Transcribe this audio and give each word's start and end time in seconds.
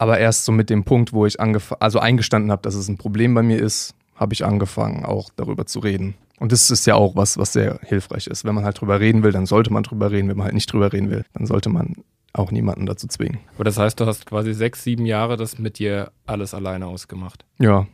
Aber 0.00 0.18
erst 0.18 0.46
so 0.46 0.52
mit 0.52 0.70
dem 0.70 0.84
Punkt, 0.84 1.12
wo 1.12 1.26
ich 1.26 1.38
also 1.38 1.98
eingestanden 1.98 2.50
habe, 2.50 2.62
dass 2.62 2.74
es 2.74 2.88
ein 2.88 2.96
Problem 2.96 3.34
bei 3.34 3.42
mir 3.42 3.58
ist, 3.58 3.94
habe 4.16 4.32
ich 4.32 4.46
angefangen, 4.46 5.04
auch 5.04 5.28
darüber 5.36 5.66
zu 5.66 5.78
reden. 5.78 6.14
Und 6.38 6.52
das 6.52 6.70
ist 6.70 6.86
ja 6.86 6.94
auch 6.94 7.16
was, 7.16 7.36
was 7.36 7.52
sehr 7.52 7.78
hilfreich 7.82 8.26
ist. 8.26 8.46
Wenn 8.46 8.54
man 8.54 8.64
halt 8.64 8.80
drüber 8.80 8.98
reden 8.98 9.22
will, 9.22 9.32
dann 9.32 9.44
sollte 9.44 9.70
man 9.70 9.82
drüber 9.82 10.10
reden. 10.10 10.30
Wenn 10.30 10.38
man 10.38 10.44
halt 10.46 10.54
nicht 10.54 10.72
drüber 10.72 10.90
reden 10.90 11.10
will, 11.10 11.26
dann 11.34 11.44
sollte 11.44 11.68
man 11.68 11.96
auch 12.32 12.50
niemanden 12.50 12.86
dazu 12.86 13.08
zwingen. 13.08 13.40
Aber 13.56 13.64
das 13.64 13.76
heißt, 13.76 14.00
du 14.00 14.06
hast 14.06 14.24
quasi 14.24 14.54
sechs, 14.54 14.84
sieben 14.84 15.04
Jahre 15.04 15.36
das 15.36 15.58
mit 15.58 15.78
dir 15.78 16.12
alles 16.24 16.54
alleine 16.54 16.86
ausgemacht. 16.86 17.44
Ja. 17.58 17.86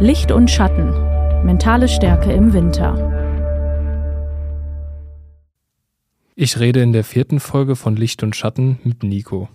Licht 0.00 0.32
und 0.32 0.50
Schatten. 0.50 0.90
Mentale 1.44 1.86
Stärke 1.86 2.32
im 2.32 2.52
Winter. 2.52 3.12
Ich 6.34 6.58
rede 6.58 6.82
in 6.82 6.92
der 6.92 7.04
vierten 7.04 7.38
Folge 7.38 7.76
von 7.76 7.94
Licht 7.94 8.24
und 8.24 8.34
Schatten 8.34 8.80
mit 8.82 9.04
Nico. 9.04 9.48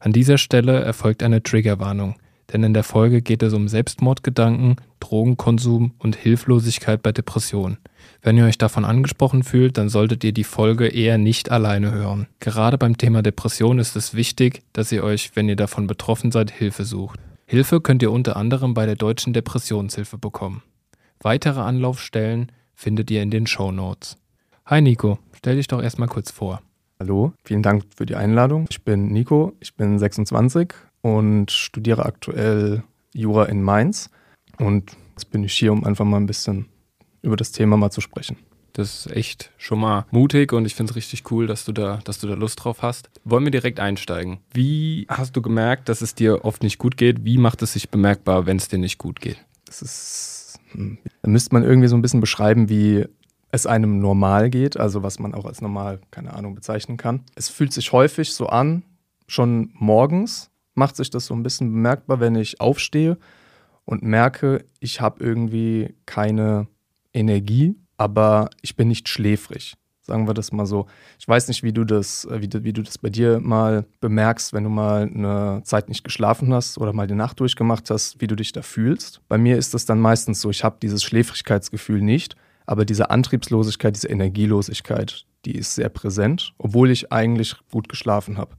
An 0.00 0.12
dieser 0.12 0.38
Stelle 0.38 0.80
erfolgt 0.80 1.22
eine 1.22 1.42
Triggerwarnung, 1.42 2.16
denn 2.52 2.64
in 2.64 2.72
der 2.72 2.84
Folge 2.84 3.20
geht 3.20 3.42
es 3.42 3.52
um 3.52 3.68
Selbstmordgedanken, 3.68 4.76
Drogenkonsum 4.98 5.92
und 5.98 6.16
Hilflosigkeit 6.16 7.02
bei 7.02 7.12
Depressionen. 7.12 7.76
Wenn 8.22 8.38
ihr 8.38 8.46
euch 8.46 8.56
davon 8.56 8.86
angesprochen 8.86 9.42
fühlt, 9.42 9.76
dann 9.76 9.90
solltet 9.90 10.24
ihr 10.24 10.32
die 10.32 10.44
Folge 10.44 10.88
eher 10.88 11.18
nicht 11.18 11.50
alleine 11.50 11.92
hören. 11.92 12.26
Gerade 12.40 12.78
beim 12.78 12.96
Thema 12.96 13.22
Depression 13.22 13.78
ist 13.78 13.94
es 13.94 14.14
wichtig, 14.14 14.62
dass 14.72 14.90
ihr 14.90 15.04
euch, 15.04 15.32
wenn 15.34 15.50
ihr 15.50 15.56
davon 15.56 15.86
betroffen 15.86 16.32
seid, 16.32 16.50
Hilfe 16.50 16.84
sucht. 16.84 17.20
Hilfe 17.44 17.82
könnt 17.82 18.02
ihr 18.02 18.10
unter 18.10 18.36
anderem 18.36 18.72
bei 18.72 18.86
der 18.86 18.96
Deutschen 18.96 19.34
Depressionshilfe 19.34 20.16
bekommen. 20.16 20.62
Weitere 21.20 21.60
Anlaufstellen 21.60 22.50
findet 22.74 23.10
ihr 23.10 23.22
in 23.22 23.30
den 23.30 23.46
Show 23.46 23.70
Notes. 23.70 24.16
Hi 24.64 24.80
Nico, 24.80 25.18
stell 25.36 25.56
dich 25.56 25.68
doch 25.68 25.82
erstmal 25.82 26.08
kurz 26.08 26.30
vor. 26.30 26.62
Hallo, 27.00 27.32
vielen 27.44 27.62
Dank 27.62 27.84
für 27.96 28.04
die 28.04 28.14
Einladung. 28.14 28.66
Ich 28.68 28.82
bin 28.82 29.06
Nico, 29.06 29.54
ich 29.58 29.74
bin 29.74 29.98
26 29.98 30.74
und 31.00 31.50
studiere 31.50 32.04
aktuell 32.04 32.82
Jura 33.14 33.46
in 33.46 33.62
Mainz. 33.62 34.10
Und 34.58 34.98
jetzt 35.12 35.30
bin 35.30 35.42
ich 35.42 35.54
hier, 35.54 35.72
um 35.72 35.84
einfach 35.84 36.04
mal 36.04 36.18
ein 36.18 36.26
bisschen 36.26 36.66
über 37.22 37.36
das 37.36 37.52
Thema 37.52 37.78
mal 37.78 37.90
zu 37.90 38.02
sprechen. 38.02 38.36
Das 38.74 39.06
ist 39.06 39.16
echt 39.16 39.50
schon 39.56 39.80
mal 39.80 40.04
mutig 40.10 40.52
und 40.52 40.66
ich 40.66 40.74
finde 40.74 40.90
es 40.90 40.96
richtig 40.96 41.30
cool, 41.30 41.46
dass 41.46 41.64
du, 41.64 41.72
da, 41.72 42.00
dass 42.04 42.18
du 42.18 42.26
da 42.26 42.34
Lust 42.34 42.62
drauf 42.62 42.82
hast. 42.82 43.08
Wollen 43.24 43.44
wir 43.44 43.50
direkt 43.50 43.80
einsteigen? 43.80 44.40
Wie 44.52 45.06
hast 45.08 45.34
du 45.34 45.40
gemerkt, 45.40 45.88
dass 45.88 46.02
es 46.02 46.14
dir 46.14 46.44
oft 46.44 46.62
nicht 46.62 46.76
gut 46.76 46.98
geht? 46.98 47.24
Wie 47.24 47.38
macht 47.38 47.62
es 47.62 47.72
sich 47.72 47.88
bemerkbar, 47.88 48.44
wenn 48.44 48.58
es 48.58 48.68
dir 48.68 48.78
nicht 48.78 48.98
gut 48.98 49.22
geht? 49.22 49.38
Das 49.64 49.80
ist, 49.80 50.60
hm, 50.72 50.98
da 51.22 51.30
müsste 51.30 51.54
man 51.54 51.62
irgendwie 51.62 51.88
so 51.88 51.96
ein 51.96 52.02
bisschen 52.02 52.20
beschreiben, 52.20 52.68
wie 52.68 53.06
es 53.52 53.66
einem 53.66 53.98
normal 53.98 54.50
geht, 54.50 54.78
also 54.78 55.02
was 55.02 55.18
man 55.18 55.34
auch 55.34 55.44
als 55.44 55.60
normal, 55.60 56.00
keine 56.10 56.34
Ahnung, 56.34 56.54
bezeichnen 56.54 56.96
kann. 56.96 57.24
Es 57.34 57.48
fühlt 57.48 57.72
sich 57.72 57.92
häufig 57.92 58.32
so 58.32 58.46
an, 58.46 58.82
schon 59.26 59.70
morgens 59.74 60.50
macht 60.74 60.96
sich 60.96 61.10
das 61.10 61.26
so 61.26 61.34
ein 61.34 61.42
bisschen 61.42 61.70
bemerkbar, 61.72 62.20
wenn 62.20 62.34
ich 62.36 62.60
aufstehe 62.60 63.18
und 63.84 64.02
merke, 64.02 64.64
ich 64.78 65.00
habe 65.00 65.22
irgendwie 65.22 65.94
keine 66.06 66.68
Energie, 67.12 67.76
aber 67.96 68.50
ich 68.62 68.76
bin 68.76 68.88
nicht 68.88 69.08
schläfrig. 69.08 69.74
Sagen 70.02 70.26
wir 70.26 70.34
das 70.34 70.50
mal 70.50 70.66
so. 70.66 70.86
Ich 71.18 71.28
weiß 71.28 71.48
nicht, 71.48 71.62
wie 71.62 71.72
du 71.72 71.84
das, 71.84 72.26
wie 72.30 72.48
du, 72.48 72.64
wie 72.64 72.72
du 72.72 72.82
das 72.82 72.98
bei 72.98 73.10
dir 73.10 73.38
mal 73.38 73.84
bemerkst, 74.00 74.52
wenn 74.52 74.64
du 74.64 74.70
mal 74.70 75.02
eine 75.02 75.62
Zeit 75.64 75.88
nicht 75.88 76.02
geschlafen 76.02 76.52
hast 76.52 76.78
oder 76.78 76.92
mal 76.92 77.06
die 77.06 77.14
Nacht 77.14 77.38
durchgemacht 77.38 77.90
hast, 77.90 78.20
wie 78.20 78.26
du 78.26 78.34
dich 78.34 78.52
da 78.52 78.62
fühlst. 78.62 79.20
Bei 79.28 79.38
mir 79.38 79.56
ist 79.56 79.74
das 79.74 79.84
dann 79.84 80.00
meistens 80.00 80.40
so, 80.40 80.50
ich 80.50 80.64
habe 80.64 80.78
dieses 80.82 81.04
Schläfrigkeitsgefühl 81.04 82.00
nicht, 82.00 82.34
aber 82.70 82.84
diese 82.84 83.10
Antriebslosigkeit, 83.10 83.96
diese 83.96 84.06
Energielosigkeit, 84.06 85.26
die 85.44 85.56
ist 85.56 85.74
sehr 85.74 85.88
präsent, 85.88 86.54
obwohl 86.56 86.92
ich 86.92 87.12
eigentlich 87.12 87.56
gut 87.72 87.88
geschlafen 87.88 88.38
habe. 88.38 88.54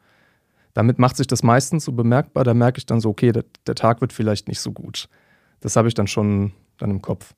Damit 0.73 0.99
macht 0.99 1.15
sich 1.15 1.27
das 1.27 1.43
meistens 1.43 1.85
so 1.85 1.93
bemerkbar, 1.93 2.43
da 2.43 2.53
merke 2.53 2.79
ich 2.79 2.85
dann 2.85 2.99
so, 2.99 3.07
okay, 3.07 3.31
der, 3.31 3.45
der 3.67 3.75
Tag 3.75 4.01
wird 4.01 4.11
vielleicht 4.11 4.49
nicht 4.49 4.59
so 4.59 4.73
gut. 4.73 5.07
Das 5.61 5.77
habe 5.77 5.87
ich 5.87 5.93
dann 5.93 6.07
schon 6.07 6.51
dann 6.77 6.91
im 6.91 7.01
Kopf. 7.01 7.35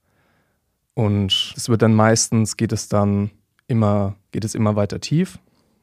Und 0.95 1.53
es 1.55 1.69
wird 1.69 1.83
dann 1.83 1.93
meistens, 1.93 2.57
geht 2.57 2.71
es 2.71 2.89
dann 2.89 3.29
immer, 3.67 4.15
geht 4.31 4.43
es 4.43 4.55
immer 4.55 4.75
weiter 4.75 4.99
tief 4.99 5.37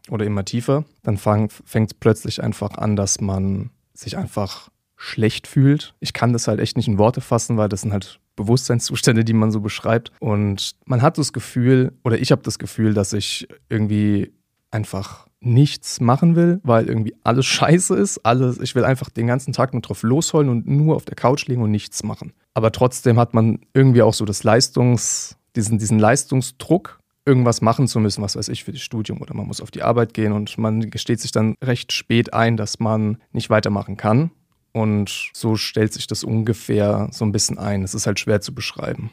oder 0.08 0.26
immer 0.26 0.44
tiefer. 0.44 0.84
Dann 1.04 1.18
fängt 1.18 1.52
es 1.72 1.94
plötzlich 1.94 2.42
einfach 2.42 2.72
an, 2.72 2.96
dass 2.96 3.20
man 3.20 3.70
sich 3.94 4.16
einfach 4.16 4.70
schlecht 4.96 5.46
fühlt. 5.46 5.94
Ich 6.00 6.14
kann 6.14 6.32
das 6.32 6.48
halt 6.48 6.58
echt 6.58 6.76
nicht 6.76 6.88
in 6.88 6.98
Worte 6.98 7.20
fassen, 7.20 7.56
weil 7.56 7.68
das 7.68 7.82
sind 7.82 7.92
halt 7.92 8.19
Bewusstseinszustände, 8.36 9.24
die 9.24 9.32
man 9.32 9.50
so 9.50 9.60
beschreibt. 9.60 10.12
Und 10.20 10.76
man 10.84 11.02
hat 11.02 11.18
das 11.18 11.32
Gefühl, 11.32 11.92
oder 12.04 12.18
ich 12.18 12.32
habe 12.32 12.42
das 12.42 12.58
Gefühl, 12.58 12.94
dass 12.94 13.12
ich 13.12 13.48
irgendwie 13.68 14.32
einfach 14.70 15.26
nichts 15.40 16.00
machen 16.00 16.36
will, 16.36 16.60
weil 16.62 16.86
irgendwie 16.86 17.14
alles 17.24 17.46
scheiße 17.46 17.96
ist. 17.96 18.18
Alles, 18.24 18.58
ich 18.60 18.74
will 18.74 18.84
einfach 18.84 19.10
den 19.10 19.26
ganzen 19.26 19.52
Tag 19.52 19.72
nur 19.72 19.82
drauf 19.82 20.02
losholen 20.02 20.48
und 20.48 20.66
nur 20.66 20.96
auf 20.96 21.04
der 21.04 21.16
Couch 21.16 21.46
liegen 21.46 21.62
und 21.62 21.70
nichts 21.70 22.02
machen. 22.02 22.32
Aber 22.54 22.72
trotzdem 22.72 23.18
hat 23.18 23.34
man 23.34 23.60
irgendwie 23.74 24.02
auch 24.02 24.14
so 24.14 24.24
das 24.24 24.44
Leistungs, 24.44 25.36
diesen, 25.56 25.78
diesen 25.78 25.98
Leistungsdruck, 25.98 27.00
irgendwas 27.26 27.60
machen 27.60 27.86
zu 27.86 28.00
müssen, 28.00 28.22
was 28.22 28.36
weiß 28.36 28.48
ich, 28.48 28.64
für 28.64 28.72
das 28.72 28.80
Studium 28.80 29.20
oder 29.20 29.34
man 29.34 29.46
muss 29.46 29.60
auf 29.60 29.70
die 29.70 29.82
Arbeit 29.82 30.14
gehen 30.14 30.32
und 30.32 30.56
man 30.58 30.90
gesteht 30.90 31.20
sich 31.20 31.32
dann 31.32 31.54
recht 31.62 31.92
spät 31.92 32.32
ein, 32.32 32.56
dass 32.56 32.80
man 32.80 33.18
nicht 33.32 33.50
weitermachen 33.50 33.96
kann. 33.96 34.30
Und 34.72 35.30
so 35.32 35.56
stellt 35.56 35.92
sich 35.92 36.06
das 36.06 36.24
ungefähr 36.24 37.08
so 37.10 37.24
ein 37.24 37.32
bisschen 37.32 37.58
ein. 37.58 37.82
Es 37.82 37.94
ist 37.94 38.06
halt 38.06 38.20
schwer 38.20 38.40
zu 38.40 38.54
beschreiben. 38.54 39.10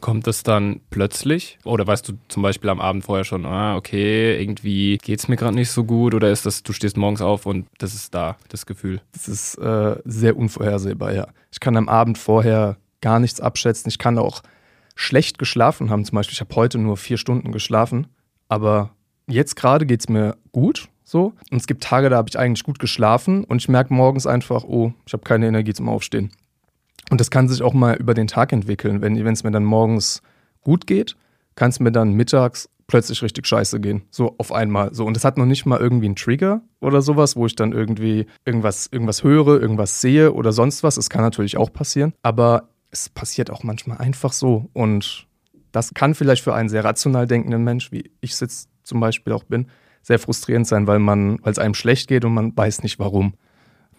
Kommt 0.00 0.28
es 0.28 0.44
dann 0.44 0.80
plötzlich? 0.90 1.58
Oder 1.64 1.86
weißt 1.86 2.08
du 2.08 2.12
zum 2.28 2.42
Beispiel 2.42 2.70
am 2.70 2.80
Abend 2.80 3.04
vorher 3.04 3.24
schon, 3.24 3.44
ah, 3.46 3.76
okay, 3.76 4.40
irgendwie 4.40 4.98
geht 4.98 5.18
es 5.18 5.26
mir 5.26 5.36
gerade 5.36 5.56
nicht 5.56 5.70
so 5.70 5.82
gut? 5.84 6.14
Oder 6.14 6.30
ist 6.30 6.46
das, 6.46 6.62
du 6.62 6.72
stehst 6.72 6.96
morgens 6.96 7.20
auf 7.20 7.46
und 7.46 7.66
das 7.78 7.94
ist 7.94 8.14
da, 8.14 8.36
das 8.48 8.66
Gefühl? 8.66 9.00
Das 9.12 9.28
ist 9.28 9.56
äh, 9.56 9.96
sehr 10.04 10.36
unvorhersehbar, 10.36 11.12
ja. 11.12 11.28
Ich 11.50 11.58
kann 11.58 11.76
am 11.76 11.88
Abend 11.88 12.16
vorher 12.16 12.76
gar 13.00 13.18
nichts 13.18 13.40
abschätzen. 13.40 13.88
Ich 13.88 13.98
kann 13.98 14.18
auch 14.18 14.42
schlecht 14.94 15.38
geschlafen 15.38 15.90
haben. 15.90 16.04
Zum 16.04 16.16
Beispiel, 16.16 16.34
ich 16.34 16.40
habe 16.40 16.54
heute 16.54 16.78
nur 16.78 16.96
vier 16.96 17.18
Stunden 17.18 17.50
geschlafen, 17.50 18.06
aber 18.48 18.90
jetzt 19.26 19.56
gerade 19.56 19.84
geht 19.84 20.00
es 20.00 20.08
mir 20.08 20.36
gut. 20.52 20.88
So. 21.08 21.32
Und 21.50 21.56
es 21.56 21.66
gibt 21.66 21.82
Tage, 21.82 22.10
da 22.10 22.18
habe 22.18 22.28
ich 22.28 22.38
eigentlich 22.38 22.64
gut 22.64 22.78
geschlafen 22.78 23.42
und 23.44 23.62
ich 23.62 23.68
merke 23.70 23.94
morgens 23.94 24.26
einfach, 24.26 24.64
oh, 24.64 24.92
ich 25.06 25.14
habe 25.14 25.24
keine 25.24 25.46
Energie 25.46 25.72
zum 25.72 25.88
Aufstehen. 25.88 26.30
Und 27.10 27.18
das 27.18 27.30
kann 27.30 27.48
sich 27.48 27.62
auch 27.62 27.72
mal 27.72 27.96
über 27.96 28.12
den 28.12 28.26
Tag 28.26 28.52
entwickeln. 28.52 29.00
Wenn 29.00 29.16
es 29.16 29.42
mir 29.42 29.50
dann 29.50 29.64
morgens 29.64 30.20
gut 30.60 30.86
geht, 30.86 31.16
kann 31.54 31.70
es 31.70 31.80
mir 31.80 31.92
dann 31.92 32.12
mittags 32.12 32.68
plötzlich 32.88 33.22
richtig 33.22 33.46
scheiße 33.46 33.80
gehen. 33.80 34.02
So 34.10 34.34
auf 34.36 34.52
einmal. 34.52 34.92
So. 34.94 35.06
Und 35.06 35.14
das 35.14 35.24
hat 35.24 35.38
noch 35.38 35.46
nicht 35.46 35.64
mal 35.64 35.80
irgendwie 35.80 36.06
einen 36.06 36.16
Trigger 36.16 36.60
oder 36.80 37.00
sowas, 37.00 37.36
wo 37.36 37.46
ich 37.46 37.56
dann 37.56 37.72
irgendwie 37.72 38.26
irgendwas, 38.44 38.88
irgendwas 38.92 39.24
höre, 39.24 39.62
irgendwas 39.62 40.02
sehe 40.02 40.34
oder 40.34 40.52
sonst 40.52 40.82
was. 40.82 40.98
Es 40.98 41.08
kann 41.08 41.22
natürlich 41.22 41.56
auch 41.56 41.72
passieren. 41.72 42.12
Aber 42.22 42.68
es 42.90 43.08
passiert 43.08 43.50
auch 43.50 43.62
manchmal 43.62 43.96
einfach 43.96 44.34
so. 44.34 44.68
Und 44.74 45.26
das 45.72 45.94
kann 45.94 46.14
vielleicht 46.14 46.44
für 46.44 46.52
einen 46.52 46.68
sehr 46.68 46.84
rational 46.84 47.26
denkenden 47.26 47.64
Mensch, 47.64 47.92
wie 47.92 48.10
ich 48.20 48.32
es 48.32 48.40
jetzt 48.40 48.68
zum 48.82 49.00
Beispiel 49.00 49.32
auch 49.32 49.44
bin, 49.44 49.68
sehr 50.08 50.18
frustrierend 50.18 50.66
sein, 50.66 50.86
weil 50.86 50.98
man, 50.98 51.38
weil 51.42 51.52
es 51.52 51.58
einem 51.58 51.74
schlecht 51.74 52.08
geht 52.08 52.24
und 52.24 52.32
man 52.32 52.56
weiß 52.56 52.82
nicht 52.82 52.98
warum. 52.98 53.34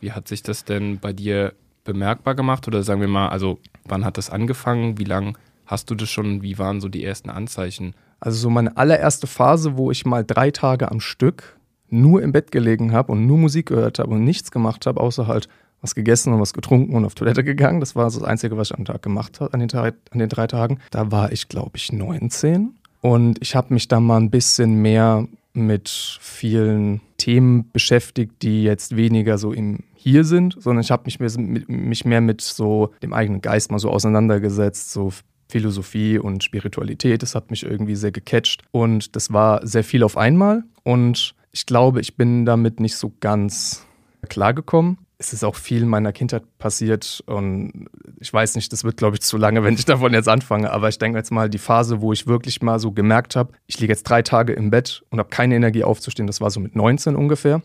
Wie 0.01 0.11
hat 0.11 0.27
sich 0.27 0.41
das 0.41 0.65
denn 0.65 0.99
bei 0.99 1.13
dir 1.13 1.53
bemerkbar 1.83 2.33
gemacht? 2.33 2.67
Oder 2.67 2.81
sagen 2.81 2.99
wir 2.99 3.07
mal, 3.07 3.29
also 3.29 3.59
wann 3.85 4.03
hat 4.03 4.17
das 4.17 4.31
angefangen? 4.31 4.97
Wie 4.97 5.03
lange 5.03 5.33
hast 5.67 5.89
du 5.91 5.95
das 5.95 6.09
schon? 6.09 6.41
Wie 6.41 6.57
waren 6.57 6.81
so 6.81 6.89
die 6.89 7.03
ersten 7.03 7.29
Anzeichen? 7.29 7.93
Also 8.19 8.39
so 8.39 8.49
meine 8.49 8.75
allererste 8.75 9.27
Phase, 9.27 9.77
wo 9.77 9.91
ich 9.91 10.05
mal 10.05 10.25
drei 10.25 10.49
Tage 10.49 10.89
am 10.89 10.99
Stück 10.99 11.57
nur 11.89 12.23
im 12.23 12.31
Bett 12.31 12.51
gelegen 12.51 12.91
habe 12.91 13.11
und 13.11 13.27
nur 13.27 13.37
Musik 13.37 13.67
gehört 13.67 13.99
habe 13.99 14.11
und 14.15 14.23
nichts 14.23 14.49
gemacht 14.49 14.87
habe, 14.87 14.99
außer 14.99 15.27
halt 15.27 15.47
was 15.81 15.93
gegessen 15.93 16.33
und 16.33 16.41
was 16.41 16.53
getrunken 16.53 16.95
und 16.95 17.05
auf 17.05 17.13
Toilette 17.13 17.43
gegangen. 17.43 17.81
Das 17.81 17.95
war 17.95 18.05
das 18.05 18.21
Einzige, 18.23 18.57
was 18.57 18.71
ich 18.71 18.77
am 18.77 18.85
Tag 18.85 19.03
gemacht 19.03 19.39
habe, 19.41 19.53
an 19.53 19.59
den, 19.59 19.71
an 19.71 19.93
den 20.15 20.29
drei 20.29 20.47
Tagen. 20.47 20.79
Da 20.89 21.11
war 21.11 21.31
ich, 21.31 21.49
glaube 21.49 21.77
ich, 21.77 21.93
19. 21.93 22.73
Und 23.01 23.37
ich 23.41 23.55
habe 23.55 23.73
mich 23.75 23.87
da 23.87 23.99
mal 23.99 24.17
ein 24.17 24.31
bisschen 24.31 24.81
mehr 24.81 25.27
mit 25.53 25.89
vielen 26.21 27.01
Themen 27.17 27.69
beschäftigt, 27.71 28.41
die 28.41 28.63
jetzt 28.63 28.95
weniger 28.95 29.37
so 29.37 29.51
im 29.51 29.83
Hier 29.93 30.23
sind, 30.23 30.55
sondern 30.59 30.81
ich 30.81 30.91
habe 30.91 31.03
mich, 31.05 31.19
mich 31.67 32.05
mehr 32.05 32.21
mit 32.21 32.41
so 32.41 32.93
dem 33.01 33.13
eigenen 33.13 33.41
Geist 33.41 33.71
mal 33.71 33.79
so 33.79 33.89
auseinandergesetzt, 33.89 34.91
so 34.91 35.11
Philosophie 35.49 36.19
und 36.19 36.43
Spiritualität. 36.43 37.23
Das 37.23 37.35
hat 37.35 37.49
mich 37.49 37.63
irgendwie 37.63 37.95
sehr 37.95 38.11
gecatcht 38.11 38.61
und 38.71 39.15
das 39.15 39.33
war 39.33 39.65
sehr 39.65 39.83
viel 39.83 40.03
auf 40.03 40.17
einmal 40.17 40.63
und 40.83 41.33
ich 41.51 41.65
glaube, 41.65 41.99
ich 41.99 42.15
bin 42.15 42.45
damit 42.45 42.79
nicht 42.79 42.95
so 42.95 43.11
ganz 43.19 43.85
klargekommen 44.27 44.97
es 45.19 45.33
ist 45.33 45.43
auch 45.43 45.55
viel 45.55 45.83
in 45.83 45.89
meiner 45.89 46.13
Kindheit 46.13 46.43
passiert 46.57 47.21
und 47.25 47.87
ich 48.19 48.33
weiß 48.33 48.55
nicht, 48.55 48.71
das 48.71 48.85
wird, 48.85 48.97
glaube 48.97 49.17
ich, 49.17 49.21
zu 49.21 49.37
lange, 49.37 49.63
wenn 49.65 49.75
ich 49.75 49.85
davon 49.85 50.13
jetzt 50.13 50.29
anfange, 50.29 50.71
aber 50.71 50.89
ich 50.89 50.97
denke 50.97 51.17
jetzt 51.17 51.31
mal, 51.31 51.49
die 51.49 51.57
Phase, 51.57 52.01
wo 52.01 52.13
ich 52.13 52.25
wirklich 52.25 52.61
mal 52.61 52.79
so 52.79 52.91
gemerkt 52.91 53.35
habe, 53.35 53.51
ich 53.67 53.79
liege 53.79 53.91
jetzt 53.91 54.03
drei 54.03 54.21
Tage 54.21 54.53
im 54.53 54.71
Bett 54.71 55.03
und 55.09 55.19
habe 55.19 55.29
keine 55.29 55.55
Energie 55.55 55.83
aufzustehen, 55.83 56.25
das 56.25 56.41
war 56.41 56.49
so 56.49 56.59
mit 56.59 56.75
19 56.75 57.15
ungefähr. 57.15 57.61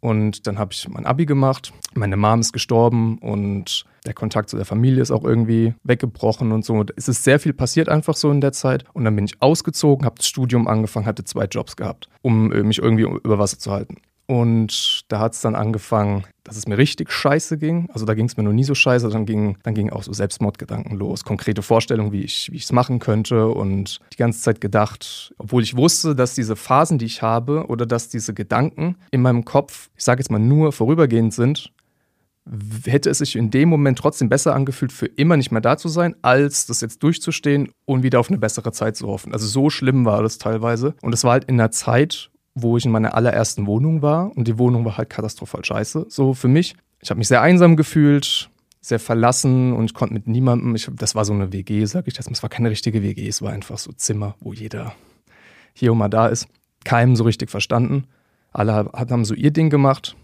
Und 0.00 0.46
dann 0.46 0.60
habe 0.60 0.72
ich 0.72 0.88
mein 0.88 1.06
Abi 1.06 1.26
gemacht, 1.26 1.72
meine 1.94 2.16
Mom 2.16 2.38
ist 2.38 2.52
gestorben 2.52 3.18
und 3.18 3.84
der 4.06 4.14
Kontakt 4.14 4.48
zu 4.48 4.56
der 4.56 4.64
Familie 4.64 5.02
ist 5.02 5.10
auch 5.10 5.24
irgendwie 5.24 5.74
weggebrochen 5.82 6.52
und 6.52 6.64
so. 6.64 6.84
Es 6.94 7.08
ist 7.08 7.24
sehr 7.24 7.40
viel 7.40 7.52
passiert 7.52 7.88
einfach 7.88 8.14
so 8.14 8.30
in 8.30 8.40
der 8.40 8.52
Zeit. 8.52 8.84
Und 8.92 9.04
dann 9.04 9.16
bin 9.16 9.24
ich 9.24 9.42
ausgezogen, 9.42 10.06
habe 10.06 10.14
das 10.16 10.28
Studium 10.28 10.68
angefangen, 10.68 11.06
hatte 11.06 11.24
zwei 11.24 11.46
Jobs 11.46 11.74
gehabt, 11.74 12.08
um 12.22 12.52
äh, 12.52 12.62
mich 12.62 12.78
irgendwie 12.78 13.02
über 13.02 13.40
Wasser 13.40 13.58
zu 13.58 13.72
halten. 13.72 13.96
Und 14.30 15.04
da 15.08 15.20
hat 15.20 15.32
es 15.32 15.40
dann 15.40 15.54
angefangen, 15.54 16.24
dass 16.44 16.58
es 16.58 16.68
mir 16.68 16.76
richtig 16.76 17.10
scheiße 17.10 17.56
ging. 17.56 17.88
Also 17.94 18.04
da 18.04 18.12
ging 18.12 18.26
es 18.26 18.36
mir 18.36 18.42
noch 18.42 18.52
nie 18.52 18.62
so 18.62 18.74
scheiße. 18.74 19.08
Dann 19.08 19.24
ging, 19.24 19.56
dann 19.62 19.72
ging 19.72 19.88
auch 19.88 20.02
so 20.02 20.12
Selbstmordgedanken 20.12 20.98
los. 20.98 21.24
Konkrete 21.24 21.62
Vorstellungen, 21.62 22.12
wie 22.12 22.20
ich 22.20 22.50
es 22.54 22.70
machen 22.70 22.98
könnte. 22.98 23.48
Und 23.48 24.00
die 24.12 24.18
ganze 24.18 24.42
Zeit 24.42 24.60
gedacht, 24.60 25.34
obwohl 25.38 25.62
ich 25.62 25.78
wusste, 25.78 26.14
dass 26.14 26.34
diese 26.34 26.56
Phasen, 26.56 26.98
die 26.98 27.06
ich 27.06 27.22
habe, 27.22 27.68
oder 27.68 27.86
dass 27.86 28.10
diese 28.10 28.34
Gedanken 28.34 28.96
in 29.10 29.22
meinem 29.22 29.46
Kopf, 29.46 29.88
ich 29.96 30.04
sage 30.04 30.20
jetzt 30.20 30.30
mal 30.30 30.38
nur 30.38 30.72
vorübergehend 30.72 31.32
sind, 31.32 31.72
hätte 32.84 33.08
es 33.08 33.18
sich 33.18 33.34
in 33.34 33.50
dem 33.50 33.70
Moment 33.70 33.98
trotzdem 33.98 34.28
besser 34.28 34.54
angefühlt, 34.54 34.92
für 34.92 35.06
immer 35.06 35.38
nicht 35.38 35.52
mehr 35.52 35.62
da 35.62 35.78
zu 35.78 35.88
sein, 35.88 36.14
als 36.20 36.66
das 36.66 36.82
jetzt 36.82 37.02
durchzustehen 37.02 37.70
und 37.86 38.02
wieder 38.02 38.20
auf 38.20 38.28
eine 38.28 38.38
bessere 38.38 38.72
Zeit 38.72 38.94
zu 38.96 39.08
hoffen. 39.08 39.32
Also 39.32 39.46
so 39.46 39.70
schlimm 39.70 40.04
war 40.04 40.22
das 40.22 40.36
teilweise. 40.36 40.94
Und 41.00 41.14
es 41.14 41.24
war 41.24 41.32
halt 41.32 41.44
in 41.44 41.58
einer 41.58 41.70
Zeit, 41.70 42.30
wo 42.62 42.76
ich 42.76 42.84
in 42.84 42.90
meiner 42.90 43.14
allerersten 43.14 43.66
Wohnung 43.66 44.02
war 44.02 44.36
und 44.36 44.48
die 44.48 44.58
Wohnung 44.58 44.84
war 44.84 44.98
halt 44.98 45.10
katastrophal 45.10 45.64
scheiße. 45.64 46.06
So 46.08 46.34
für 46.34 46.48
mich. 46.48 46.74
Ich 47.00 47.10
habe 47.10 47.18
mich 47.18 47.28
sehr 47.28 47.42
einsam 47.42 47.76
gefühlt, 47.76 48.50
sehr 48.80 48.98
verlassen 48.98 49.72
und 49.72 49.84
ich 49.86 49.94
konnte 49.94 50.14
mit 50.14 50.26
niemandem, 50.26 50.74
ich, 50.74 50.88
das 50.92 51.14
war 51.14 51.24
so 51.24 51.32
eine 51.32 51.52
WG, 51.52 51.84
sag 51.84 52.08
ich 52.08 52.14
das, 52.14 52.26
es 52.26 52.42
war 52.42 52.50
keine 52.50 52.70
richtige 52.70 53.02
WG, 53.02 53.28
es 53.28 53.42
war 53.42 53.52
einfach 53.52 53.78
so 53.78 53.92
Zimmer, 53.92 54.34
wo 54.40 54.52
jeder 54.52 54.94
hier 55.74 55.92
und 55.92 55.98
mal 55.98 56.08
da 56.08 56.26
ist. 56.26 56.48
Keinem 56.84 57.16
so 57.16 57.24
richtig 57.24 57.50
verstanden. 57.50 58.04
Alle 58.52 58.90
haben 58.92 59.24
so 59.24 59.34
ihr 59.34 59.50
Ding 59.50 59.70
gemacht. 59.70 60.16